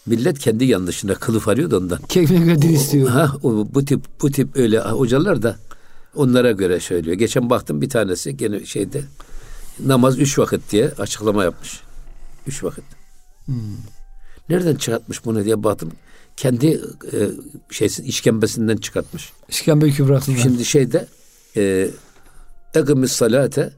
[0.07, 1.99] Millet kendi yanlışına kılıf arıyor da ondan.
[2.09, 3.09] Keyfine göre din istiyor.
[3.09, 5.57] Ha, o, bu tip bu tip öyle hocalar da
[6.15, 7.17] onlara göre söylüyor.
[7.17, 9.03] Geçen baktım bir tanesi gene şeyde
[9.87, 11.81] namaz üç vakit diye açıklama yapmış.
[12.47, 12.85] Üç vakit.
[13.47, 13.55] Hmm.
[14.49, 15.93] Nereden çıkartmış bunu diye baktım.
[16.37, 16.81] Kendi
[17.13, 17.31] e,
[17.71, 19.33] şeysi işkembesinden çıkartmış.
[19.49, 20.39] İşkembe kübrasından.
[20.39, 21.07] Şimdi şeyde
[21.57, 21.91] e,
[22.75, 23.73] Egimiz salate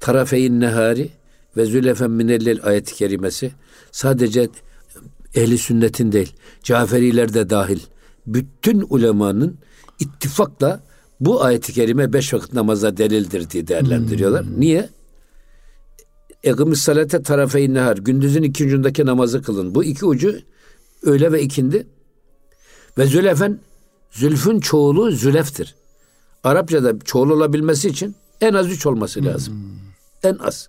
[0.00, 1.10] tarafeyin nehari
[1.56, 3.52] ve zülefen minellel ayet-i kerimesi
[3.92, 4.48] sadece
[5.34, 7.80] ehli sünnetin değil, Caferiler de dahil
[8.26, 9.58] bütün ulemanın
[10.00, 10.80] ittifakla
[11.20, 14.44] bu ayet-i kerime beş vakit namaza delildir diye değerlendiriyorlar.
[14.44, 14.60] Hmm.
[14.60, 14.88] Niye?
[16.44, 17.96] Egimiz salate tarafeyn nehar.
[17.96, 19.74] Gündüzün iki ucundaki namazı kılın.
[19.74, 20.38] Bu iki ucu
[21.02, 21.86] öğle ve ikindi.
[22.98, 23.58] Ve zülefen,
[24.10, 25.74] zülfün çoğulu züleftir.
[26.44, 29.54] Arapçada çoğul olabilmesi için en az üç olması lazım.
[29.54, 30.30] Hmm.
[30.30, 30.68] En az.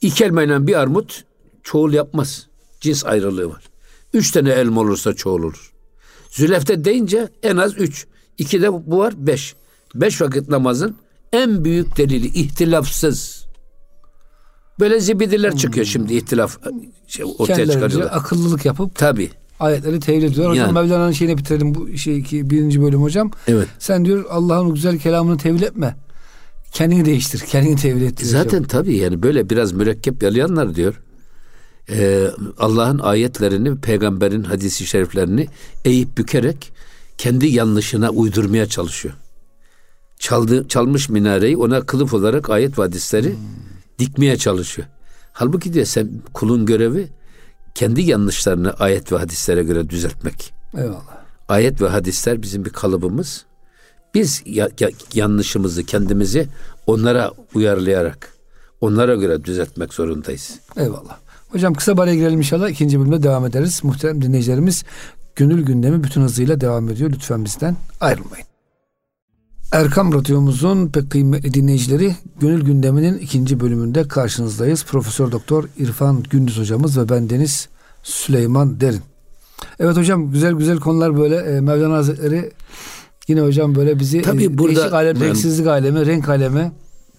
[0.00, 1.24] İki elmayla bir armut
[1.62, 2.49] çoğul yapmaz.
[2.80, 3.62] Cins ayrılığı var.
[4.14, 5.72] Üç tane elma olursa çoğul olur.
[6.30, 8.06] Zülefte deyince en az üç.
[8.38, 9.54] İki de bu var beş.
[9.94, 10.96] Beş vakit namazın
[11.32, 13.44] en büyük delili ihtilafsız.
[14.80, 15.92] Böyle zibidiler çıkıyor hmm.
[15.92, 16.58] şimdi ihtilaf
[17.06, 18.10] şey, ortaya çıkarıyorlar.
[18.12, 19.30] akıllılık yapıp Tabi.
[19.60, 20.50] ayetleri tevil ediyorlar.
[20.50, 20.86] Hocam yani.
[20.86, 23.30] Mevlana'nın şeyini bitirelim bu şey iki, birinci bölüm hocam.
[23.46, 23.68] Evet.
[23.78, 25.96] Sen diyor Allah'ın güzel kelamını tevil etme.
[26.72, 27.38] Kendini değiştir.
[27.40, 28.20] Kendini tevil et.
[28.20, 31.02] Zaten tabi yani böyle biraz mürekkep yalayanlar diyor.
[31.90, 35.48] Ee, Allah'ın ayetlerini, peygamberin hadisi şeriflerini
[35.84, 36.72] eğip bükerek
[37.18, 39.14] kendi yanlışına uydurmaya çalışıyor.
[40.18, 43.38] Çaldı, çalmış minareyi ona kılıf olarak ayet ve hadisleri hmm.
[43.98, 44.88] dikmeye çalışıyor.
[45.32, 47.08] Halbuki diyor sen kulun görevi
[47.74, 50.52] kendi yanlışlarını ayet ve hadislere göre düzeltmek.
[50.76, 51.20] Eyvallah.
[51.48, 53.44] Ayet ve hadisler bizim bir kalıbımız.
[54.14, 56.48] Biz ya, ya, yanlışımızı kendimizi
[56.86, 58.34] onlara uyarlayarak
[58.80, 60.60] onlara göre düzeltmek zorundayız.
[60.76, 61.18] Eyvallah.
[61.50, 62.68] Hocam kısa bir girelim inşallah.
[62.68, 63.80] ikinci bölümde devam ederiz.
[63.84, 64.84] Muhterem dinleyicilerimiz
[65.36, 67.10] Gönül gündemi bütün hızıyla devam ediyor.
[67.10, 68.46] Lütfen bizden ayrılmayın.
[69.72, 74.84] Erkam Radyomuzun pek kıymetli dinleyicileri Gönül Gündemi'nin ikinci bölümünde karşınızdayız.
[74.84, 77.68] Profesör Doktor İrfan Gündüz hocamız ve ben Deniz
[78.02, 79.00] Süleyman Derin.
[79.80, 82.52] Evet hocam güzel güzel konular böyle e, Mevlana Hazretleri
[83.28, 86.72] yine hocam böyle bizi tabii e, burada, değişik alem, renksizlik alemi, renk alemi.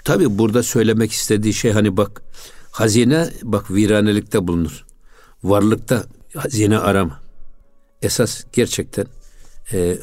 [0.04, 2.22] Tabii burada söylemek istediği şey hani bak
[2.72, 4.86] hazine bak viranelikte bulunur.
[5.44, 6.04] Varlıkta
[6.36, 7.20] hazine arama
[8.02, 9.06] esas gerçekten
[9.74, 9.98] e,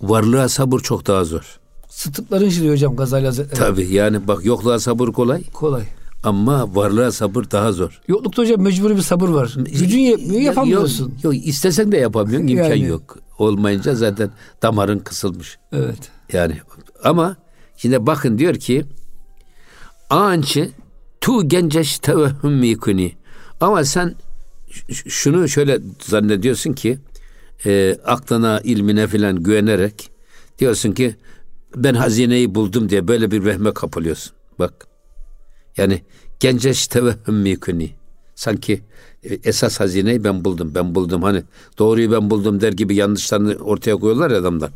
[0.00, 1.58] varlığa sabır çok daha zor.
[1.88, 3.58] Sıtıkların diyor hocam Gazali Hazretleri.
[3.58, 5.44] Tabii yani bak yokluğa sabır kolay.
[5.44, 5.82] Kolay.
[6.24, 8.00] Ama varlığa sabır daha zor.
[8.08, 9.54] Yoklukta hocam mecburi bir sabır var.
[9.58, 11.08] Gücün yetmiyor yapamıyorsun.
[11.22, 12.82] Yok, yok istesen de yapamıyorsun imkan yani.
[12.84, 13.18] yok.
[13.38, 14.30] Olmayınca zaten
[14.62, 15.58] damarın kısılmış.
[15.72, 16.10] Evet.
[16.32, 16.60] Yani
[17.04, 17.36] ama
[17.76, 18.84] şimdi bakın diyor ki
[20.10, 20.70] ançı
[21.20, 23.12] tu genceş tevehhüm mikuni.
[23.60, 24.14] Ama sen
[25.08, 26.98] şunu şöyle zannediyorsun ki
[27.66, 30.10] e, aklına, ilmine filan güvenerek
[30.58, 31.16] diyorsun ki
[31.76, 34.32] ben hazineyi buldum diye böyle bir vehme kapılıyorsun.
[34.58, 34.86] Bak.
[35.76, 36.02] Yani
[36.40, 37.90] genceş tevehhüm mikuni.
[38.34, 38.80] Sanki
[39.22, 41.22] e, esas hazineyi ben buldum, ben buldum.
[41.22, 41.42] Hani
[41.78, 44.70] doğruyu ben buldum der gibi yanlışlarını ortaya koyuyorlar ya adamlar.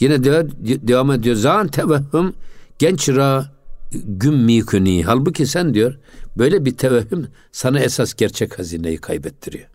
[0.00, 0.46] Yine de,
[0.88, 1.36] devam ediyor.
[1.36, 2.32] Zan tevehhüm
[2.78, 3.57] genç ra
[3.92, 5.04] gümmikuni.
[5.04, 5.98] Halbuki sen diyor
[6.38, 9.68] böyle bir tevehüm sana esas gerçek hazineyi kaybettiriyor.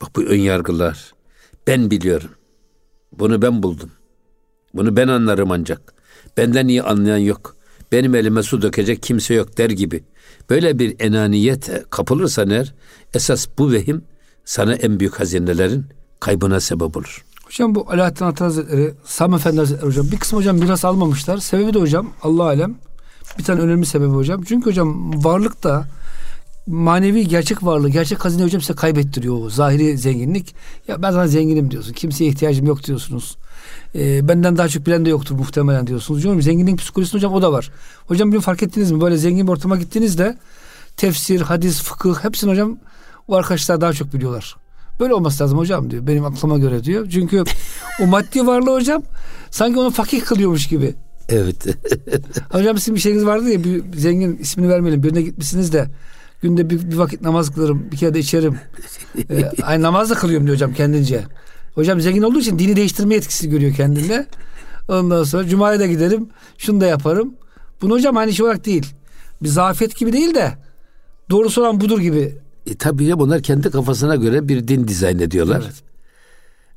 [0.00, 1.14] Bak bu ön yargılar.
[1.66, 2.30] Ben biliyorum.
[3.12, 3.90] Bunu ben buldum.
[4.74, 5.94] Bunu ben anlarım ancak.
[6.36, 7.56] Benden iyi anlayan yok.
[7.92, 10.04] Benim elime su dökecek kimse yok der gibi.
[10.50, 12.74] Böyle bir enaniyet kapılırsan eğer
[13.14, 14.04] esas bu vehim
[14.44, 15.86] sana en büyük hazinelerin
[16.20, 17.24] kaybına sebep olur.
[17.44, 21.38] Hocam bu Alaaddin Ata Hazretleri, Sami Efendi Hazretleri hocam bir kısım hocam miras almamışlar.
[21.38, 22.74] Sebebi de hocam Allah alem
[23.38, 24.42] bir tane önemli sebebi hocam.
[24.42, 25.86] Çünkü hocam varlık da
[26.66, 30.54] manevi gerçek varlığı, gerçek hazine hocam size kaybettiriyor o zahiri zenginlik.
[30.88, 31.92] Ya ben sana zenginim diyorsun.
[31.92, 33.36] Kimseye ihtiyacım yok diyorsunuz.
[33.94, 36.20] Ee, benden daha çok bilen de yoktur muhtemelen diyorsunuz.
[36.20, 37.70] Hocam zenginlik psikolojisi hocam o da var.
[38.06, 39.00] Hocam bir fark ettiniz mi?
[39.00, 40.36] Böyle zengin bir ortama gittiğinizde
[40.96, 42.78] tefsir, hadis, fıkıh hepsini hocam
[43.28, 44.56] o arkadaşlar daha çok biliyorlar.
[45.00, 46.06] Böyle olması lazım hocam diyor.
[46.06, 47.08] Benim aklıma göre diyor.
[47.10, 47.44] Çünkü
[48.02, 49.02] o maddi varlığı hocam
[49.50, 50.94] sanki onu fakir kılıyormuş gibi.
[51.28, 51.66] Evet.
[52.50, 55.88] Hocam sizin bir şeyiniz vardı ya bir zengin ismini vermeyelim birine gitmişsiniz de
[56.42, 58.58] günde bir, bir vakit namaz kılarım bir kere de içerim.
[59.30, 61.24] ee, aynı namaz da kılıyorum diyor hocam kendince.
[61.74, 64.26] Hocam zengin olduğu için dini değiştirme etkisi görüyor kendinde.
[64.88, 67.34] Ondan sonra cumaya da giderim şunu da yaparım.
[67.82, 68.86] Bunu hocam aynı şey olarak değil.
[69.42, 70.52] Bir zafiyet gibi değil de
[71.30, 72.34] doğrusu olan budur gibi
[72.66, 75.62] E, tabii ya bunlar kendi kafasına göre bir din dizayn ediyorlar.
[75.64, 75.82] Evet.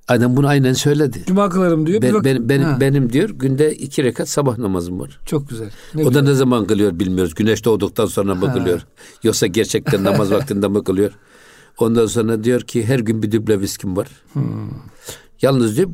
[0.10, 1.24] Adam bunu aynen söyledi.
[1.28, 2.02] Cuma kılarım diyor.
[2.02, 5.20] Ben, Bir bak- benim, benim, Ha, benim diyor günde iki rekat sabah namazım var.
[5.26, 5.70] Çok güzel.
[5.96, 6.24] Ne o da güzel.
[6.24, 7.34] ne zaman kılıyor bilmiyoruz.
[7.36, 8.54] Güneş doğduktan sonra mı Ha.
[8.54, 8.82] kılıyor?
[9.24, 11.12] Yoksa gerçekten namaz vaktinde mi kılıyor?
[11.78, 14.08] Ondan sonra diyor ki her gün bir düble viskim var.
[14.34, 14.44] Hmm.
[15.42, 15.88] Yalnız diyor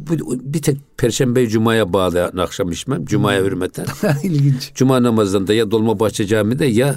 [0.44, 3.06] bir tek Perşembe Cuma'ya bağlı akşam içmem.
[3.06, 3.48] Cuma'ya Hmm.
[3.48, 3.86] hürmeten.
[4.24, 4.72] İlginç.
[4.76, 6.96] Cuma namazında ya Dolmabahçe Camii'de ya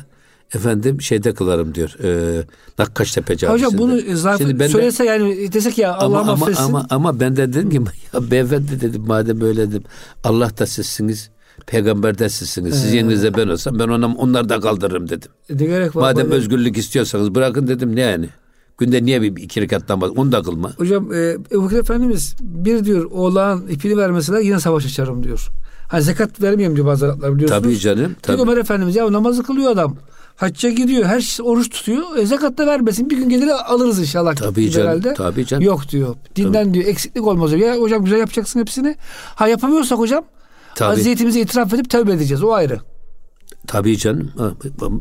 [0.54, 1.96] efendim şeyde kılarım diyor.
[2.04, 2.42] E,
[2.78, 3.66] Nakkaştepe Camisi'nde.
[3.66, 6.62] Hocam bunu e, zaten Şimdi ben de- söylese yani desek ya Allah ama, affetsin.
[6.64, 7.80] ama, ama ben de dedim ki
[8.14, 9.82] ya beyefendi dedim madem öyle dedim.
[10.24, 11.30] Allah da sizsiniz.
[11.66, 12.82] Peygamber de sizsiniz.
[12.82, 15.30] Siz yerinizde ben olsam ben ona, onları da kaldırırım dedim.
[15.50, 16.00] ne gerek var?
[16.00, 18.28] Madem Böyle- özgürlük istiyorsanız bırakın dedim ne yani.
[18.78, 20.72] Günde niye bir iki rekat namaz onu da kılma.
[20.76, 25.48] Hocam e, Ebu Bekir Efendimiz bir diyor oğlan ipini vermeseler yine savaş açarım diyor.
[25.88, 27.62] Hani zekat vermeyeyim diyor bazı Araplar biliyorsunuz.
[27.62, 28.16] Tabii canım.
[28.22, 28.42] Tabii.
[28.42, 29.96] Ömer Efendimiz ya namazı kılıyor adam.
[30.38, 31.04] Hacca gidiyor.
[31.04, 32.16] Her şey oruç tutuyor.
[32.16, 33.10] E, zekat da vermesin.
[33.10, 34.34] Bir gün gelir alırız inşallah.
[34.34, 35.14] Tabii canım, herhalde.
[35.14, 35.64] tabii canım.
[35.64, 36.16] Yok diyor.
[36.36, 37.52] Dinden diyor eksiklik olmaz.
[37.52, 38.96] Ya hocam güzel yapacaksın hepsini.
[39.34, 40.24] Ha yapamıyorsak hocam
[40.74, 40.92] Tabii.
[40.98, 42.42] vaziyetimizi itiraf edip tövbe edeceğiz.
[42.42, 42.80] O ayrı.
[43.66, 44.32] Tabii canım.
[44.38, 44.50] Ha,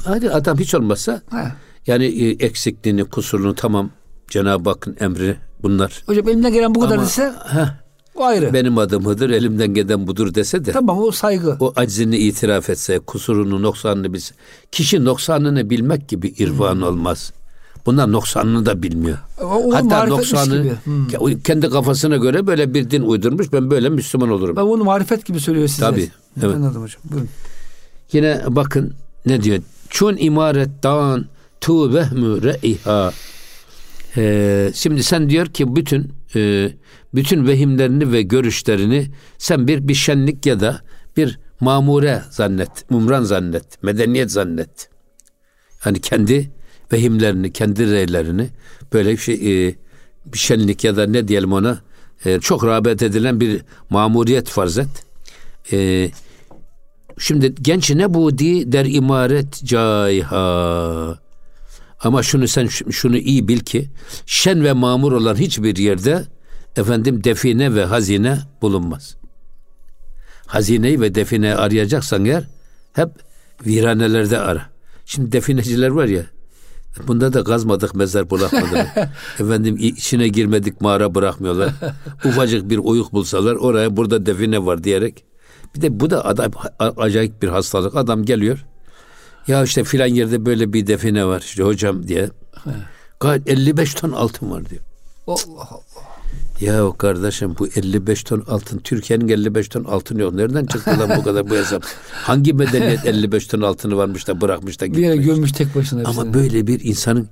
[0.05, 1.51] Hadi adam hiç olmazsa Ha.
[1.87, 3.89] yani e, eksikliğini, kusurunu tamam
[4.29, 6.03] Cenab-ı Hakk'ın emri bunlar.
[6.05, 7.67] Hocam elimden gelen bu kadar Ama- ise Heh,
[8.19, 8.53] o ayrı.
[8.53, 11.57] benim adım Hıdır, elimden gelen budur dese de Tamam o saygı.
[11.59, 14.35] o aczini itiraf etse, kusurunu, noksanını bilse.
[14.71, 16.83] Kişi noksanını bilmek gibi irfan Hmm.
[16.83, 17.33] olmaz.
[17.85, 19.17] Bunlar noksanını da bilmiyor.
[19.43, 20.73] O, Hatta noksanı gibi.
[20.83, 21.07] Hmm.
[21.07, 23.53] ke- kendi kafasına göre böyle bir din uydurmuş.
[23.53, 24.55] Ben böyle Müslüman olurum.
[24.55, 25.81] Ben bunu marifet gibi söylüyor size.
[25.81, 26.09] Tabii,
[26.43, 26.55] evet.
[26.55, 27.01] Anladım hocam.
[27.11, 27.29] Buyurun.
[28.13, 28.93] Yine bakın
[29.25, 29.59] ne diyor?
[29.89, 31.27] Çun imaret dağın
[31.61, 33.11] tu vehmü re'iha.
[34.17, 36.69] Ee, şimdi sen diyor ki bütün e,
[37.17, 40.81] bütün vehimlerini ve görüşlerini sen bir bir şenlik ya da
[41.17, 44.89] bir mamure zannet, mumran zannet, medeniyet zannet.
[45.79, 46.51] Hani kendi
[46.91, 48.49] vehimlerini, kendi reylerini
[48.93, 49.75] böyle bir şey e,
[50.25, 51.79] bir şenlik ya da ne diyelim ona
[52.25, 55.05] e, çok rağbet edilen bir mamuriyet farz et.
[55.71, 56.09] E,
[57.19, 61.19] Şimdi genç ne bu di der imaret cayha.
[61.99, 63.89] Ama şunu sen şunu iyi bil ki
[64.25, 66.23] şen ve mamur olan hiçbir yerde
[66.77, 69.17] efendim define ve hazine bulunmaz.
[70.45, 72.43] Hazineyi ve define arayacaksan eğer
[72.93, 73.09] hep
[73.65, 74.69] viranelerde ara.
[75.05, 76.23] Şimdi defineciler var ya
[77.07, 78.87] Bunda da kazmadık mezar bırakmadık.
[79.39, 81.73] Efendim içine girmedik mağara bırakmıyorlar.
[82.25, 85.23] Ufacık bir oyuk bulsalar oraya burada define var diyerek.
[85.75, 87.95] Bir de bu da adam, acayip bir hastalık.
[87.95, 88.65] Adam geliyor.
[89.47, 92.29] Ya işte filan yerde böyle bir define var işte hocam diye.
[93.19, 94.81] Gayet 55 ton altın var diyor.
[95.27, 96.06] Allah Allah.
[96.61, 100.33] Ya kardeşim bu 55 ton altın Türkiye'nin 55 ton altını yok.
[100.33, 101.83] Nereden çıktı lan bu kadar bu hesap?
[102.11, 105.35] Hangi medeniyet 55 ton altını varmış da bırakmış da Bir yere gitmiş?
[105.35, 106.21] gömmüş tek başına hepsini.
[106.21, 107.27] Ama böyle bir insanın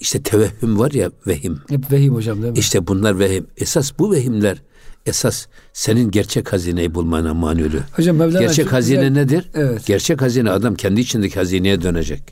[0.00, 1.60] işte tevehhüm var ya vehim.
[1.68, 2.58] Hep vehim hocam değil mi?
[2.58, 3.46] İşte bunlar vehim.
[3.56, 4.62] Esas bu vehimler
[5.06, 7.82] esas senin gerçek hazineyi bulmana mani oluyor.
[7.96, 9.50] Hocam Mevlana Gerçek çok hazine güzel- nedir?
[9.54, 9.86] Evet.
[9.86, 12.22] Gerçek hazine adam kendi içindeki hazineye dönecek.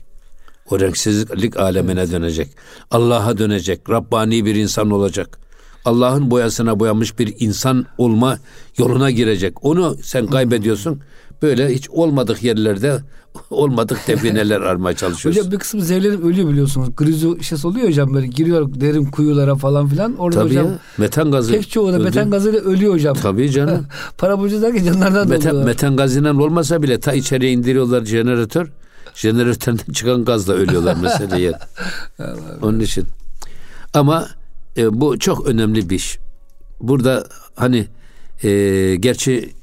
[0.69, 2.47] O renksizlik alemine dönecek.
[2.91, 3.89] Allah'a dönecek.
[3.89, 5.39] Rabbani bir insan olacak.
[5.85, 8.37] Allah'ın boyasına boyanmış bir insan olma
[8.77, 9.65] yoluna girecek.
[9.65, 10.99] Onu sen kaybediyorsun.
[11.41, 12.99] Böyle hiç olmadık yerlerde
[13.49, 15.39] olmadık defineler aramaya çalışıyorsun.
[15.41, 16.89] Hocam bir kısmı zevlerim ölüyor biliyorsunuz.
[16.97, 20.15] Grizo şişesi oluyor hocam böyle giriyor derin kuyulara falan filan.
[20.15, 20.79] Orada Tabii hocam ya.
[20.97, 21.51] Metan gazı.
[21.51, 22.03] pek çoğu da Öldü.
[22.03, 23.15] metan gazıyla ölüyor hocam.
[23.21, 23.87] Tabii canım.
[24.17, 25.65] Para borcu derken canlardan da Metan, oluyorlar.
[25.65, 28.67] metan gazından olmasa bile ta içeriye indiriyorlar jeneratör.
[29.15, 31.59] Jeneratörden çıkan gazla ölüyorlar mesela.
[32.61, 33.05] Onun için.
[33.93, 34.27] Ama
[34.77, 36.19] e, bu çok önemli bir iş.
[36.81, 37.87] Burada hani
[38.43, 39.53] e, gerçi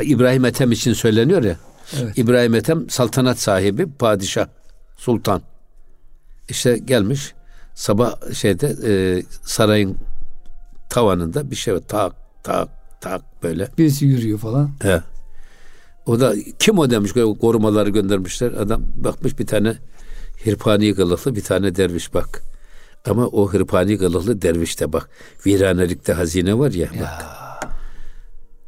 [0.00, 1.56] İbrahim Ethem için söyleniyor ya.
[2.00, 2.18] Evet.
[2.18, 4.46] İbrahim Ethem saltanat sahibi, padişah,
[4.96, 5.42] sultan.
[6.48, 7.34] İşte gelmiş
[7.74, 9.96] sabah şeyde e, sarayın
[10.90, 11.80] tavanında bir şey var.
[11.88, 12.68] Tak tak
[13.00, 13.68] tak böyle.
[13.78, 14.70] Birisi yürüyor falan.
[14.82, 15.02] He.
[16.06, 18.52] O da kim o demiş korumaları göndermişler.
[18.52, 19.76] Adam bakmış bir tane
[20.44, 22.42] hırpani kılıklı bir tane derviş bak.
[23.06, 25.08] Ama o hırpani kılıklı dervişte bak.
[25.46, 27.24] Viranelikte hazine var ya, bak.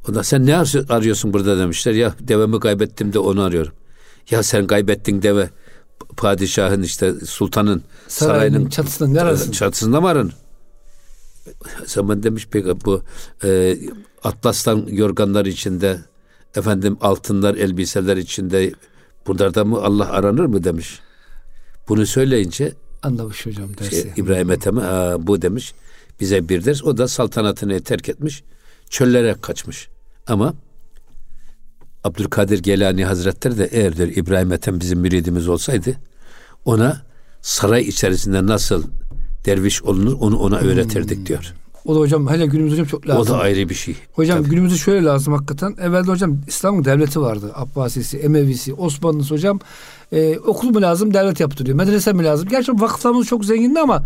[0.08, 1.92] O da sen ne ar- arıyorsun burada demişler.
[1.92, 3.72] Ya devemi kaybettim de onu arıyorum.
[4.30, 5.50] Ya sen kaybettin deve
[6.16, 9.52] padişahın işte sultanın Sarayın sarayının çatısında ne arasın?
[9.52, 10.34] Çatısında mı aranır?
[11.86, 13.02] Zaman demiş peki bu
[13.44, 13.78] e,
[14.24, 15.98] atlastan yorganlar içinde
[16.56, 18.72] efendim altınlar elbiseler içinde
[19.26, 21.00] bunlarda mı Allah aranır mı demiş.
[21.88, 22.72] Bunu söyleyince
[23.02, 23.90] Anlamış hocam dersi.
[23.90, 25.74] şey, İbrahim Ethem'e "Aa, bu demiş
[26.20, 26.84] bize bir ders.
[26.84, 28.42] O da saltanatını terk etmiş.
[28.90, 29.88] Çöllere kaçmış.
[30.26, 30.54] Ama
[32.04, 35.96] Abdülkadir Geylani Hazretleri de eğer diyor İbrahim Ethem bizim müridimiz olsaydı
[36.64, 37.02] ona
[37.42, 38.84] saray içerisinde nasıl
[39.46, 41.54] derviş olunur onu ona öğretirdik diyor.
[41.88, 43.22] O da hocam hele günümüz hocam çok lazım.
[43.22, 43.96] O da ayrı bir şey.
[44.12, 44.48] Hocam Tabii.
[44.50, 45.74] günümüzde şöyle lazım hakikaten.
[45.80, 47.52] Evvelde hocam İslam'ın devleti vardı.
[47.54, 49.60] Abbasisi, Emevisi, Osmanlısı hocam.
[50.12, 51.76] E, okul mu lazım devlet yaptırıyor.
[51.76, 52.48] Medrese mi lazım?
[52.48, 54.02] Gerçi vakıflarımız çok zengindi ama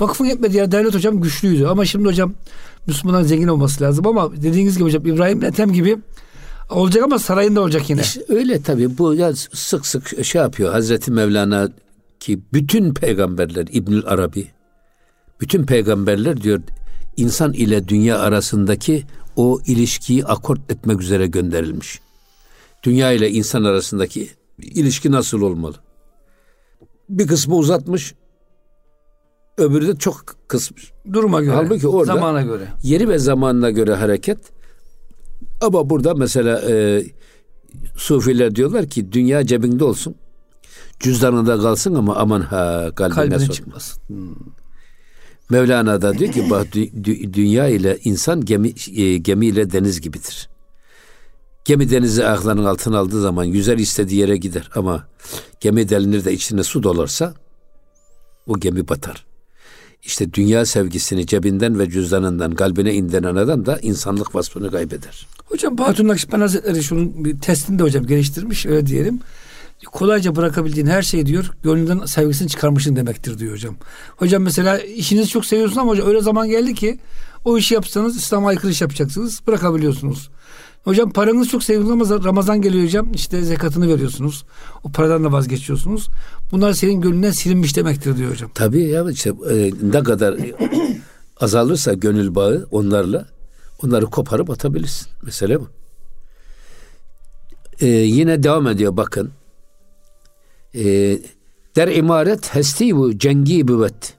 [0.00, 1.66] vakıfın yetmediği yer devlet hocam güçlüydü.
[1.66, 2.34] Ama şimdi hocam
[2.86, 5.98] Müslümanların zengin olması lazım ama dediğiniz gibi hocam İbrahim Ethem gibi
[6.70, 8.00] olacak ama sarayında olacak yine.
[8.00, 11.68] İşte öyle tabii bu ya sık sık şey yapıyor Hazreti Mevlana
[12.20, 14.46] ki bütün peygamberler İbnül Arabi
[15.40, 16.60] bütün peygamberler diyor
[17.16, 19.04] insan ile dünya arasındaki
[19.36, 22.00] o ilişkiyi akort etmek üzere gönderilmiş.
[22.82, 25.74] Dünya ile insan arasındaki ilişki nasıl olmalı?
[27.08, 28.14] Bir kısmı uzatmış,
[29.58, 30.92] öbürü de çok kısmış.
[31.12, 32.68] Duruma göre, Halbuki orada zamana göre.
[32.82, 34.38] Yeri ve zamanına göre hareket.
[35.60, 37.04] Ama burada mesela e,
[37.96, 40.14] Sufiler diyorlar ki dünya cebinde olsun.
[41.00, 44.02] Cüzdanında kalsın ama aman ha kalbine, kalbine çıkmasın.
[44.06, 44.34] Hmm.
[45.50, 46.66] Mevlana da diyor ki bak
[47.32, 50.48] dünya ile insan gemi e, gemi ile deniz gibidir.
[51.64, 55.08] Gemi denizi ayaklarının altına aldığı zaman yüzer istediği yere gider ama
[55.60, 57.34] gemi delinir de içine su dolarsa
[58.46, 59.26] o gemi batar.
[60.02, 65.26] İşte dünya sevgisini cebinden ve cüzdanından kalbine indiren adam da insanlık vasfını kaybeder.
[65.44, 69.20] Hocam Bahatun Nakşibend Hazretleri şunun bir testini de hocam geliştirmiş öyle diyelim
[69.84, 73.76] kolayca bırakabildiğin her şey diyor gönlünden sevgisini çıkarmışsın demektir diyor hocam.
[74.16, 76.98] Hocam mesela işinizi çok seviyorsun ama hocam öyle zaman geldi ki
[77.44, 80.30] o işi yapsanız İslam'a aykırı iş yapacaksınız bırakabiliyorsunuz.
[80.84, 84.44] Hocam paranızı çok seviyorsunuz ama Ramazan geliyor hocam işte zekatını veriyorsunuz.
[84.84, 86.08] O paradan da vazgeçiyorsunuz.
[86.52, 88.50] Bunlar senin gönlünden silinmiş demektir diyor hocam.
[88.54, 90.36] Tabii ya işte e, ne kadar
[91.40, 93.26] azalırsa gönül bağı onlarla
[93.82, 95.08] onları koparıp atabilirsin.
[95.22, 95.68] Mesele bu.
[97.80, 99.30] Ee, yine devam ediyor bakın.
[100.76, 101.18] Ee,
[101.76, 104.14] der imaret hesti bu cengi büvet.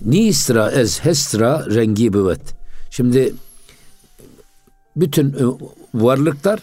[0.00, 2.40] Nistra ez hestra rengi büvet.
[2.90, 3.34] Şimdi
[4.96, 5.44] bütün e,
[5.94, 6.60] varlıklar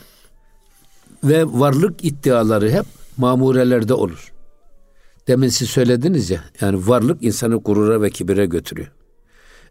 [1.24, 2.86] ve varlık iddiaları hep
[3.18, 4.32] mamurelerde olur.
[5.28, 8.92] Demin siz söylediniz ya yani varlık insanı gurura ve kibire götürüyor.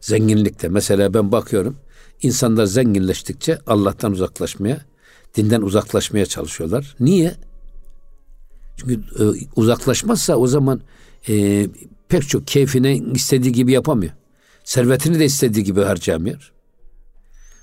[0.00, 1.76] Zenginlikte mesela ben bakıyorum
[2.22, 4.80] insanlar zenginleştikçe Allah'tan uzaklaşmaya,
[5.36, 6.96] dinden uzaklaşmaya çalışıyorlar.
[7.00, 7.34] Niye?
[8.80, 10.80] Çünkü e, uzaklaşmazsa o zaman
[11.28, 11.66] e,
[12.08, 14.12] pek çok keyfine istediği gibi yapamıyor.
[14.64, 16.52] Servetini de istediği gibi harcamıyor.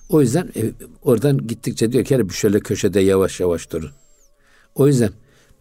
[0.09, 3.91] O yüzden e, oradan gittikçe diyor ki bir şöyle köşede yavaş yavaş durun.
[4.75, 5.11] O yüzden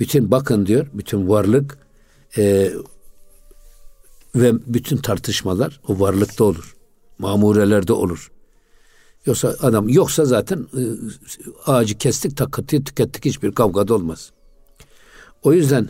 [0.01, 1.79] bütün bakın diyor, bütün varlık
[2.37, 2.73] e,
[4.35, 6.77] ve bütün tartışmalar o varlıkta olur.
[7.19, 8.31] Mamurelerde olur.
[9.27, 10.83] Yoksa adam yoksa zaten e,
[11.67, 14.33] ağacı kestik, takıtıyı tükettik hiçbir kavgada olmaz.
[15.47, 15.89] O yüzden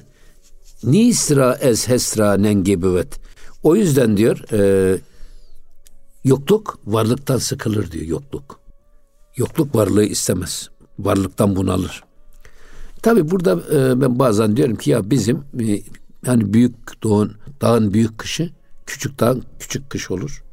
[0.85, 3.21] nisra ez hesra nengebüvet.
[3.63, 4.99] O yüzden diyor e,
[6.25, 8.61] yokluk varlıktan sıkılır diyor yokluk.
[9.37, 10.69] Yokluk varlığı istemez.
[10.99, 12.05] Varlıktan bunalır.
[13.03, 15.83] Tabi burada e, ben bazen diyorum ki ya bizim e,
[16.27, 18.51] yani büyük doğun, dağın büyük kışı
[18.87, 20.45] küçük dağın küçük kış olur.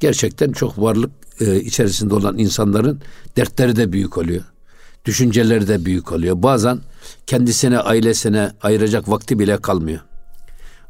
[0.00, 3.00] Gerçekten çok varlık e, içerisinde olan insanların
[3.36, 4.44] dertleri de büyük oluyor.
[5.04, 6.42] Düşünceleri de büyük oluyor.
[6.42, 6.80] Bazen
[7.26, 10.00] kendisine, ailesine ayıracak vakti bile kalmıyor.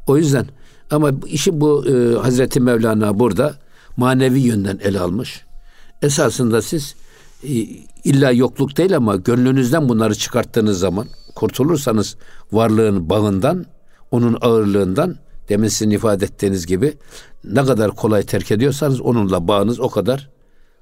[0.07, 0.47] O yüzden
[0.91, 3.55] ama işi bu e, Hazreti Mevlana burada
[3.97, 5.45] manevi yönden ele almış.
[6.01, 6.95] Esasında siz
[7.43, 7.49] e,
[8.03, 12.15] illa yokluk değil ama gönlünüzden bunları çıkarttığınız zaman kurtulursanız
[12.51, 13.65] varlığın bağından,
[14.11, 15.15] onun ağırlığından
[15.49, 16.97] demin sizin ifade ettiğiniz gibi
[17.43, 20.29] ne kadar kolay terk ediyorsanız onunla bağınız o kadar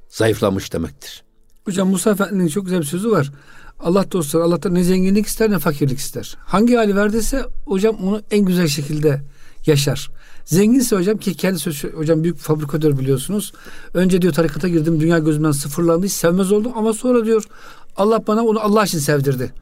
[0.10, 1.25] zayıflamış demektir.
[1.66, 3.32] Hocam Musa Efendi'nin çok güzel bir sözü var.
[3.80, 6.38] Allah dostları Allah'tan ne zenginlik ister ne fakirlik ister.
[6.46, 9.22] Hangi hali verdiyse hocam onu en güzel şekilde
[9.66, 10.12] yaşar.
[10.46, 13.54] Zenginse hocam ki kendi sözü hocam büyük fabrikatör biliyorsunuz.
[13.94, 17.44] Önce diyor tarikata girdim dünya gözümden sıfırlandı hiç sevmez oldum ama sonra diyor
[17.98, 19.54] Allah bana onu Allah için sevdirdi.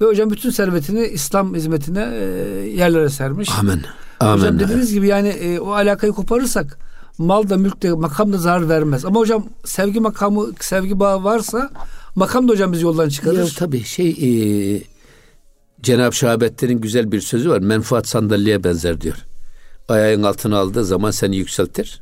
[0.00, 2.24] Ve hocam bütün servetini İslam hizmetine e,
[2.68, 3.50] yerlere sermiş.
[3.58, 3.82] Amin.
[4.20, 4.42] Amin.
[4.42, 6.78] Hocam dediğiniz gibi yani e, o alakayı koparırsak
[7.20, 9.04] mal da mülk de makam da zarar vermez.
[9.04, 11.70] Ama hocam sevgi makamı sevgi bağı varsa
[12.14, 13.38] makam da hocam bizi yoldan çıkarır.
[13.38, 14.82] Ya, tabii şey e,
[15.82, 17.58] Cenab-ı Şahabettin'in güzel bir sözü var.
[17.58, 19.16] Menfaat sandalyeye benzer diyor.
[19.88, 22.00] Ayağın altına aldığı zaman seni yükseltir.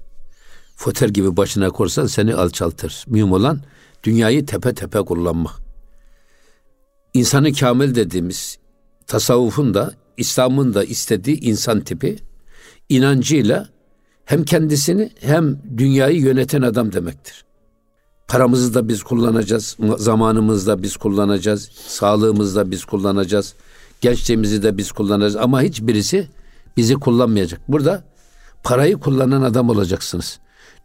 [0.77, 3.05] Foter gibi başına korsan seni alçaltır.
[3.07, 3.61] Mühim olan
[4.05, 5.55] dünyayı tepe tepe kullanmak.
[7.15, 8.59] İnsanı kamil dediğimiz
[9.07, 12.19] tasavvufun da İslam'ın da istediği insan tipi
[12.89, 13.78] inancıyla
[14.29, 17.45] hem kendisini hem dünyayı yöneten adam demektir.
[18.29, 23.55] Paramızı da biz kullanacağız, zamanımızı da biz kullanacağız, sağlığımızı da biz kullanacağız,
[24.01, 26.29] gençliğimizi de biz kullanacağız ama hiçbirisi
[26.77, 27.61] bizi kullanmayacak.
[27.69, 28.05] Burada
[28.63, 30.39] parayı kullanan adam olacaksınız.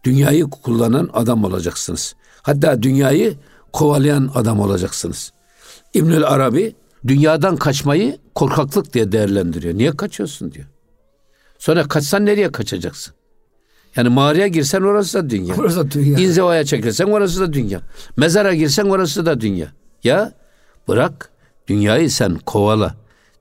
[0.04, 2.14] Dünyayı kullanan adam olacaksınız.
[2.42, 3.34] Hatta dünyayı
[3.72, 5.32] kovalayan adam olacaksınız.
[5.94, 6.74] İbnül Arabi
[7.06, 9.74] dünyadan kaçmayı korkaklık diye değerlendiriyor.
[9.74, 10.66] Niye kaçıyorsun diyor.
[11.58, 13.14] Sonra kaçsan nereye kaçacaksın?
[13.96, 15.54] Yani mağaraya girsen orası da dünya.
[15.58, 16.18] Orası da dünya.
[16.18, 17.80] İnzivaya çekilsen orası da dünya.
[18.16, 19.72] Mezara girsen orası da dünya.
[20.04, 20.32] Ya
[20.88, 21.30] bırak
[21.68, 22.94] dünyayı sen kovala.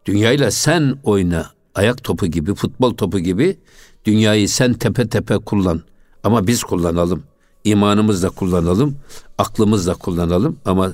[0.05, 1.51] Dünyayla sen oyna.
[1.75, 3.59] Ayak topu gibi, futbol topu gibi
[4.05, 5.81] dünyayı sen tepe tepe kullan.
[6.23, 7.23] Ama biz kullanalım.
[7.63, 8.97] İmanımızla kullanalım.
[9.37, 10.59] Aklımızla kullanalım.
[10.65, 10.93] Ama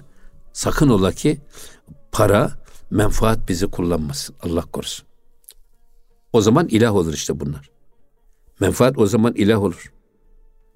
[0.53, 1.41] sakın ola ki
[2.11, 2.51] para,
[2.91, 4.35] menfaat bizi kullanmasın.
[4.41, 5.05] Allah korusun.
[6.33, 7.69] O zaman ilah olur işte bunlar.
[8.59, 9.91] Menfaat o zaman ilah olur.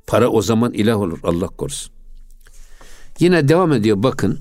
[0.07, 1.19] Para o zaman ilah olur.
[1.23, 1.93] Allah korusun.
[3.19, 4.39] Yine devam ediyor bakın.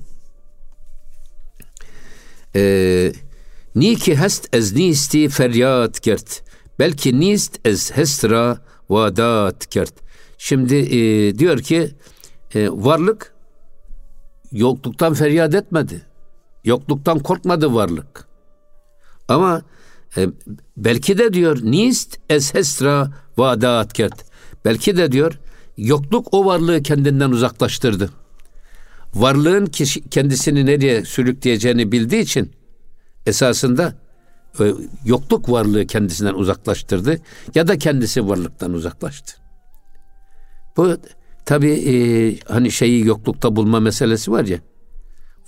[2.55, 3.13] Ee,
[3.75, 6.43] Ni ki hest ez nisti feryat kert.
[6.79, 8.57] Belki nist ez hestra
[8.89, 9.93] vadat kert.
[10.37, 10.99] Şimdi e,
[11.39, 11.91] diyor ki
[12.55, 13.33] e, varlık
[14.51, 16.01] yokluktan feryat etmedi.
[16.63, 18.27] Yokluktan korkmadı varlık.
[19.27, 19.61] Ama
[20.17, 20.27] e,
[20.77, 24.25] belki de diyor nist ez hestra vadat kert.
[24.65, 25.39] Belki de diyor
[25.77, 28.09] yokluk o varlığı kendinden uzaklaştırdı.
[29.15, 32.51] Varlığın kişi, kendisini nereye sürükleyeceğini bildiği için
[33.25, 33.93] esasında
[34.59, 34.73] e,
[35.05, 37.17] yokluk varlığı kendisinden uzaklaştırdı
[37.55, 39.33] ya da kendisi varlıktan uzaklaştı.
[40.77, 40.97] Bu
[41.45, 41.93] tabi e,
[42.47, 44.59] hani şeyi yoklukta bulma meselesi var ya.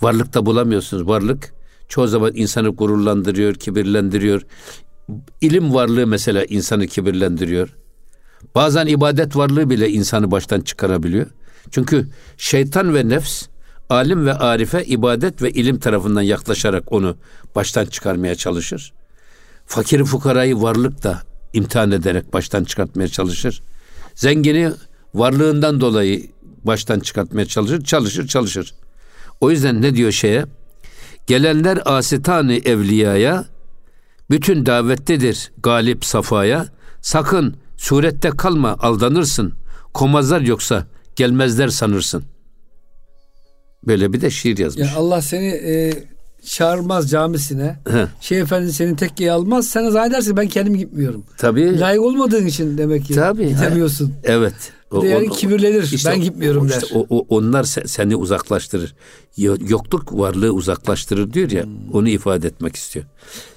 [0.02, 1.08] Varlıkta bulamıyorsunuz.
[1.08, 1.54] Varlık
[1.88, 4.42] çoğu zaman insanı gururlandırıyor, kibirlendiriyor.
[5.40, 7.76] İlim varlığı mesela insanı kibirlendiriyor.
[8.54, 11.26] Bazen ibadet varlığı bile insanı baştan çıkarabiliyor.
[11.70, 13.46] Çünkü şeytan ve nefs
[13.90, 17.16] alim ve arife ibadet ve ilim tarafından yaklaşarak onu
[17.54, 18.92] baştan çıkarmaya çalışır.
[19.66, 21.22] Fakiri fukarayı varlık da
[21.52, 23.62] imtihan ederek baştan çıkartmaya çalışır.
[24.14, 24.70] Zengini
[25.14, 26.26] varlığından dolayı
[26.64, 28.74] baştan çıkartmaya çalışır, çalışır, çalışır.
[29.40, 30.44] O yüzden ne diyor şeye?
[31.26, 33.44] Gelenler asitani evliyaya,
[34.30, 36.66] bütün davettedir galip safaya.
[37.02, 39.52] Sakın surette kalma aldanırsın.
[39.94, 42.36] Komazlar yoksa gelmezler sanırsın.''
[43.86, 44.86] Böyle bir de şiir yazmış.
[44.86, 45.92] Yani Allah seni e,
[46.44, 47.76] çağırmaz camisine.
[47.90, 48.06] He.
[48.20, 49.68] Şeyh Efendi seni tekkeyi almaz.
[49.68, 51.24] Sen zannedersin ben kendim gitmiyorum.
[51.38, 51.80] Tabii.
[51.80, 53.48] Layık olmadığın için demek ki Tabii.
[53.48, 54.14] gidemiyorsun.
[54.24, 54.54] Evet.
[55.04, 56.02] Yani kibirlenir.
[56.06, 56.88] Ben gitmiyorum işte der.
[56.94, 58.94] O, o, onlar se- seni uzaklaştırır.
[59.36, 61.64] Yo- Yokluk varlığı uzaklaştırır diyor ya.
[61.64, 61.70] Hmm.
[61.92, 63.04] Onu ifade etmek istiyor.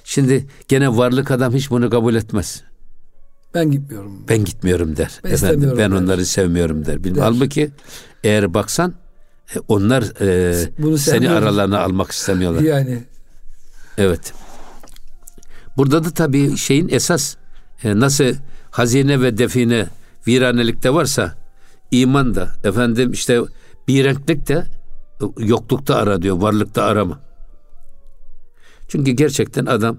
[0.04, 2.62] Şimdi gene varlık adam hiç bunu kabul etmez.
[3.54, 4.24] Ben gitmiyorum.
[4.28, 5.20] Ben gitmiyorum der.
[5.24, 5.96] Ben Efendim ben der.
[5.96, 7.04] onları sevmiyorum der.
[7.04, 7.16] Bilmem.
[7.16, 7.22] Der.
[7.22, 7.70] Halbuki
[8.24, 8.94] eğer baksan
[9.54, 12.60] e, onlar e, Bunu seni aralarına almak istemiyorlar.
[12.60, 12.98] Yani
[13.98, 14.32] Evet.
[15.76, 17.36] Burada da tabii şeyin esas
[17.84, 18.24] e, nasıl
[18.70, 19.86] hazine ve define
[20.26, 21.34] viranelikte varsa
[21.90, 23.40] iman da efendim işte
[23.88, 24.54] bir renklik de
[25.20, 27.20] e, yoklukta ara diyor, varlıkta arama.
[28.88, 29.98] Çünkü gerçekten adam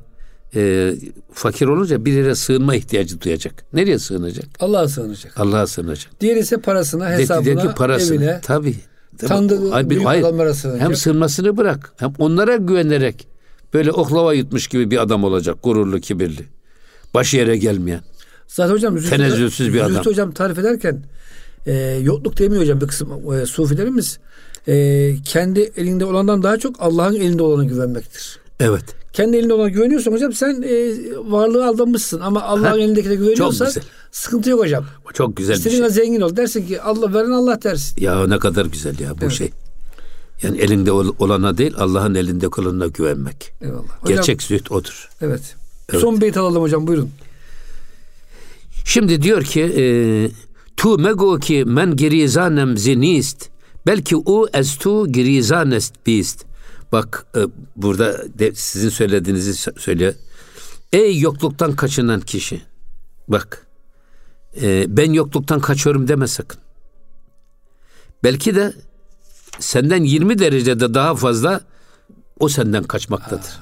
[0.55, 0.93] e,
[1.33, 3.65] fakir olunca bir yere sığınma ihtiyacı duyacak.
[3.73, 4.45] Nereye sığınacak?
[4.59, 5.39] Allah'a sığınacak.
[5.39, 6.21] Allah'a sığınacak.
[6.21, 8.15] Diğer ise parasına, hesabına, ki parasını.
[8.15, 8.39] evine.
[8.43, 8.75] Tabii.
[9.17, 9.27] Tabii.
[9.29, 10.23] Tanıdığı Hayır, büyük hayır.
[10.23, 10.81] adamlara sığınacak.
[10.81, 11.93] Hem sığınmasını bırak.
[11.97, 13.27] Hem onlara güvenerek
[13.73, 15.57] böyle oklava yutmuş gibi bir adam olacak.
[15.63, 16.45] Gururlu, kibirli.
[17.13, 18.01] Başı yere gelmeyen.
[18.51, 20.05] Zaten hocam Tenezzülsüz bir adam.
[20.05, 21.03] Hocam tarif ederken
[21.65, 21.73] e,
[22.03, 24.19] yokluk demiyor hocam bir kısım e, sufilerimiz
[24.67, 28.39] e, kendi elinde olandan daha çok Allah'ın elinde olana güvenmektir.
[28.59, 28.83] Evet.
[29.13, 30.93] Kendi elinde olana güveniyorsan hocam sen e,
[31.31, 33.71] varlığı aldanmışsın ama Allah'ın elindekine güveniyorsan
[34.11, 34.85] sıkıntı yok hocam.
[35.13, 35.87] Çok güzel bir İstediğin şey.
[35.89, 38.01] kadar zengin ol dersin ki Allah veren Allah dersin.
[38.01, 39.31] Ya ne kadar güzel ya bu Evet.
[39.33, 39.51] şey.
[40.43, 43.51] Yani elinde ol- olana değil Allah'ın elinde olanına güvenmek.
[43.61, 43.79] Eyvallah.
[44.01, 45.09] Hocam, Gerçek zühd odur.
[45.21, 45.41] Evet.
[45.89, 46.01] Evet.
[46.01, 47.09] Son beyt alalım hocam buyurun.
[48.85, 49.83] Şimdi diyor ki e,
[50.77, 53.49] tu mego ki men girizanem zinist
[53.87, 56.45] belki u ez tu girizanest bist.
[56.91, 57.39] Bak e,
[57.75, 60.13] burada de, sizin söylediğinizi sö- söylüyor.
[60.93, 62.61] Ey yokluktan kaçınan kişi.
[63.27, 63.67] Bak
[64.61, 66.59] e, ben yokluktan kaçıyorum deme sakın.
[68.23, 68.73] Belki de
[69.59, 71.61] senden 20 derecede daha fazla
[72.39, 73.59] o senden kaçmaktadır.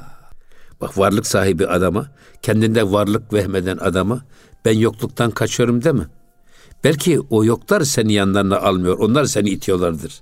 [0.82, 2.12] Bak varlık sahibi adama,
[2.42, 4.26] kendinde varlık vehmeden adama
[4.66, 6.04] ben yokluktan kaçıyorum deme.
[6.84, 8.98] Belki o yoklar seni yanlarına almıyor.
[9.00, 10.22] Onlar seni itiyorlardır.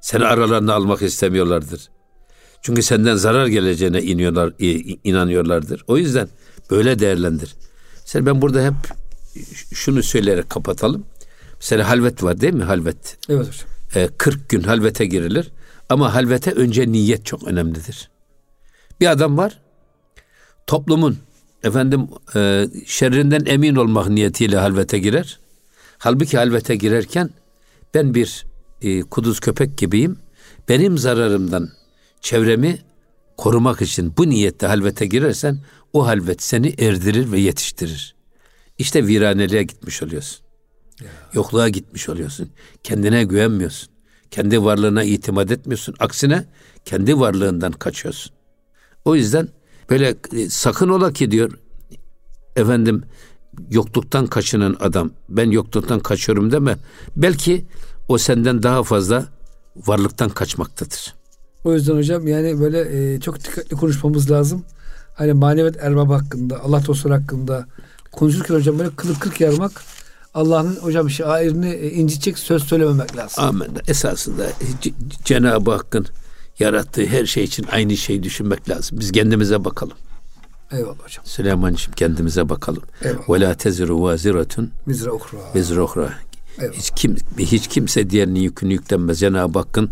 [0.00, 1.88] Seni aralarına almak istemiyorlardır.
[2.62, 4.52] Çünkü senden zarar geleceğine iniyorlar,
[5.04, 5.84] inanıyorlardır.
[5.86, 6.28] O yüzden
[6.70, 7.54] böyle değerlendir.
[8.00, 8.74] Mesela ben burada hep
[9.74, 11.06] şunu söyleyerek kapatalım.
[11.56, 12.64] Mesela halvet var değil mi?
[12.64, 13.18] Halvet.
[13.28, 13.68] Evet hocam.
[13.94, 15.52] E, 40 gün halvete girilir.
[15.88, 18.10] Ama halvete önce niyet çok önemlidir.
[19.00, 19.60] Bir adam var.
[20.66, 21.18] Toplumun
[21.64, 25.40] efendim e, şerrinden emin olmak niyetiyle halvete girer.
[25.98, 27.30] Halbuki halvete girerken
[27.94, 28.46] ben bir
[28.82, 30.18] e, kuduz köpek gibiyim.
[30.68, 31.68] Benim zararımdan
[32.20, 32.78] çevremi
[33.36, 35.58] korumak için bu niyette halvete girersen
[35.92, 38.14] o halvet seni erdirir ve yetiştirir.
[38.78, 40.46] İşte viraneliğe gitmiş oluyorsun.
[41.32, 42.50] Yokluğa gitmiş oluyorsun.
[42.82, 43.88] Kendine güvenmiyorsun.
[44.30, 45.94] Kendi varlığına itimat etmiyorsun.
[45.98, 46.44] Aksine
[46.84, 48.32] kendi varlığından kaçıyorsun.
[49.04, 49.48] O yüzden
[49.90, 51.52] böyle e, sakın ola ki diyor
[52.56, 53.02] efendim
[53.70, 56.76] yokluktan kaçınan adam ben yokluktan kaçıyorum deme.
[57.16, 57.66] Belki
[58.08, 59.26] o senden daha fazla
[59.76, 61.14] varlıktan kaçmaktadır.
[61.64, 64.64] O yüzden hocam yani böyle e, çok dikkatli konuşmamız lazım.
[65.14, 67.66] Hani maneviyat erbabı hakkında, Allah dostları hakkında
[68.12, 69.82] konuşurken hocam böyle kılık kırk yarmak
[70.34, 73.44] Allah'ın hocam şairini e, incitecek söz söylememek lazım.
[73.44, 73.68] Amin.
[73.88, 74.46] Esasında
[75.24, 76.06] Cenab-ı Hakk'ın
[76.58, 78.98] yarattığı her şey için aynı şeyi düşünmek lazım.
[79.00, 79.96] Biz kendimize bakalım.
[80.72, 81.24] Eyvallah hocam.
[81.24, 82.82] Süleyman'cığım kendimize bakalım.
[83.02, 83.30] Eyvallah.
[83.30, 84.70] Ve la teziru vaziratun
[85.54, 86.14] vezra ukhra.
[86.58, 86.76] Eyvallah.
[86.78, 89.20] Hiç, kim, hiç kimse diğerinin yükünü yüklenmez.
[89.20, 89.90] Cenab-ı Hakk'ın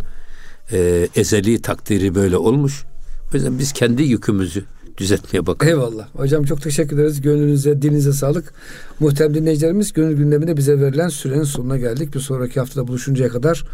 [0.72, 2.84] e, ezeli takdiri böyle olmuş.
[3.32, 4.64] O yüzden biz kendi yükümüzü
[4.98, 5.72] düzeltmeye bakalım.
[5.72, 6.08] Eyvallah.
[6.14, 7.20] Hocam çok teşekkür ederiz.
[7.20, 8.54] Gönlünüze, dilinize sağlık.
[9.00, 12.14] Muhterem dinleyicilerimiz gönül gündeminde bize verilen sürenin sonuna geldik.
[12.14, 13.64] Bir sonraki haftada buluşuncaya kadar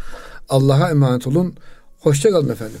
[0.49, 1.55] Allah'a emanet olun.
[2.01, 2.79] Hoşçakalın efendim.